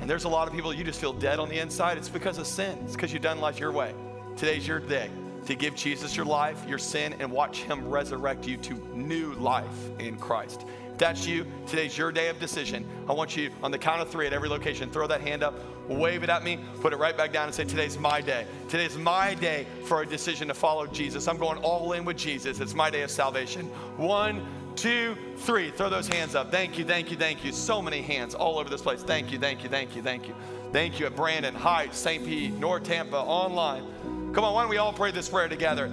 And 0.03 0.11
there's 0.11 0.25
a 0.25 0.29
lot 0.29 0.49
of 0.49 0.53
people 0.53 0.75
you 0.75 0.83
just 0.83 1.01
feel 1.01 1.13
dead 1.13 1.39
on 1.39 1.49
the 1.49 1.61
inside. 1.61 1.97
It's 1.97 2.09
because 2.09 2.37
of 2.39 2.49
sin. 2.49 2.77
It's 2.83 2.97
because 2.97 3.13
you've 3.13 3.23
done 3.23 3.41
life 3.41 3.61
your 3.61 3.71
way. 3.71 3.95
Today's 4.37 4.67
your 4.67 4.81
day 4.81 5.09
to 5.47 5.55
give 5.55 5.77
Jesus 5.77 6.17
your 6.17 6.27
life, 6.27 6.61
your 6.69 6.79
sin, 6.79 7.15
and 7.21 7.31
watch 7.31 7.63
him 7.63 7.89
resurrect 7.89 8.45
you 8.45 8.57
to 8.57 8.75
new 8.97 9.33
life 9.35 9.65
in 10.01 10.17
Christ. 10.17 10.65
If 10.91 10.99
that's 10.99 11.25
you, 11.25 11.47
today's 11.69 11.97
your 11.97 12.11
day 12.11 12.31
of 12.31 12.41
decision. 12.41 12.85
I 13.09 13.13
want 13.13 13.37
you 13.37 13.53
on 13.63 13.71
the 13.71 13.79
count 13.79 14.01
of 14.01 14.11
three 14.11 14.27
at 14.27 14.33
every 14.33 14.49
location, 14.49 14.91
throw 14.91 15.07
that 15.07 15.21
hand 15.21 15.45
up. 15.45 15.55
wave 15.89 16.25
it 16.25 16.31
at 16.31 16.43
me, 16.43 16.59
put 16.81 16.93
it 16.93 16.97
right 16.97 17.17
back 17.17 17.33
down, 17.33 17.45
and 17.45 17.55
say, 17.55 17.65
Today's 17.65 17.97
my 17.97 18.21
day. 18.21 18.45
Today's 18.69 18.99
my 18.99 19.35
day 19.35 19.69
for 19.85 20.03
a 20.03 20.07
decision 20.07 20.49
to 20.49 20.55
follow 20.55 20.89
Jesus. 20.89 21.29
I'm 21.29 21.39
going 21.39 21.59
all 21.59 21.93
in 21.93 22.05
with 22.05 22.17
Jesus. 22.17 22.59
It's 22.59 22.75
my 22.75 22.91
day 22.91 23.03
of 23.03 23.11
salvation. 23.11 23.67
One, 23.97 24.45
two, 24.73 25.17
three. 25.39 25.71
Throw 25.71 25.89
those 25.89 26.09
hands 26.09 26.35
up. 26.35 26.51
Thank 26.51 26.79
you, 26.79 26.85
thank 26.85 27.11
you, 27.11 27.17
thank 27.17 27.45
you. 27.45 27.53
So 27.53 27.81
many 27.81 28.03
hands 28.03 28.35
all 28.35 28.59
over 28.59 28.69
this 28.69 28.83
place. 28.83 29.03
Thank 29.03 29.33
you, 29.33 29.39
thank 29.39 29.63
you, 29.63 29.69
thank 29.69 29.95
you, 29.97 30.03
thank 30.03 30.29
you. 30.29 30.35
Thank 30.73 30.99
you 30.99 31.07
at 31.07 31.15
Brandon, 31.15 31.55
Heights, 31.55 31.99
St. 31.99 32.25
Pete, 32.25 32.55
North 32.55 32.85
Tampa, 32.85 33.17
online. 33.17 33.85
Come 34.33 34.45
on, 34.45 34.55
why 34.55 34.63
don't 34.63 34.71
we 34.71 34.79
all 34.79 34.93
pray 34.93 35.11
this 35.11 35.29
prayer 35.29 35.49
together? 35.49 35.93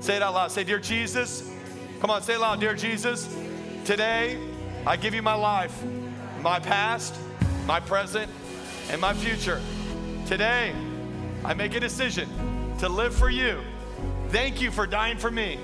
Say 0.00 0.16
it 0.16 0.22
out 0.22 0.34
loud. 0.34 0.50
Say, 0.50 0.64
Dear 0.64 0.78
Jesus, 0.78 1.50
come 2.00 2.10
on, 2.10 2.22
say 2.22 2.34
it 2.34 2.40
loud. 2.40 2.60
Dear 2.60 2.74
Jesus, 2.74 3.34
today 3.84 4.38
I 4.86 4.96
give 4.96 5.14
you 5.14 5.22
my 5.22 5.34
life, 5.34 5.84
my 6.40 6.58
past, 6.58 7.14
my 7.66 7.80
present, 7.80 8.30
and 8.90 9.00
my 9.00 9.14
future. 9.14 9.60
Today 10.26 10.74
I 11.44 11.54
make 11.54 11.74
a 11.74 11.80
decision 11.80 12.28
to 12.78 12.88
live 12.88 13.14
for 13.14 13.30
you. 13.30 13.60
Thank 14.28 14.60
you 14.60 14.70
for 14.70 14.86
dying 14.86 15.18
for 15.18 15.30
me. 15.30 15.58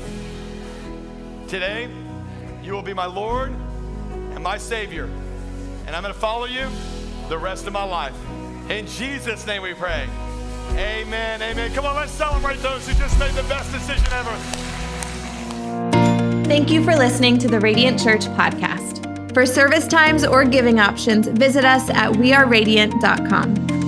Today, 1.48 1.88
you 2.62 2.72
will 2.72 2.82
be 2.82 2.94
my 2.94 3.06
Lord 3.06 3.50
and 4.12 4.42
my 4.42 4.58
Savior. 4.58 5.04
And 5.86 5.96
I'm 5.96 6.02
going 6.02 6.14
to 6.14 6.20
follow 6.20 6.46
you 6.46 6.66
the 7.28 7.38
rest 7.38 7.66
of 7.66 7.72
my 7.72 7.84
life. 7.84 8.14
In 8.70 8.86
Jesus' 8.86 9.46
name 9.46 9.62
we 9.62 9.74
pray. 9.74 10.08
Amen. 10.70 11.42
Amen. 11.42 11.72
Come 11.74 11.84
on, 11.84 11.96
let's 11.96 12.12
celebrate 12.12 12.58
those 12.58 12.86
who 12.86 12.94
just 12.94 13.18
made 13.18 13.32
the 13.32 13.42
best 13.44 13.72
decision 13.72 14.06
ever. 14.12 14.36
Thank 16.46 16.70
you 16.70 16.84
for 16.84 16.94
listening 16.94 17.38
to 17.38 17.48
the 17.48 17.60
Radiant 17.60 18.02
Church 18.02 18.26
podcast. 18.26 19.02
For 19.34 19.46
service 19.46 19.86
times 19.86 20.24
or 20.24 20.44
giving 20.44 20.78
options, 20.78 21.26
visit 21.26 21.64
us 21.64 21.88
at 21.90 22.12
weareradiant.com. 22.12 23.81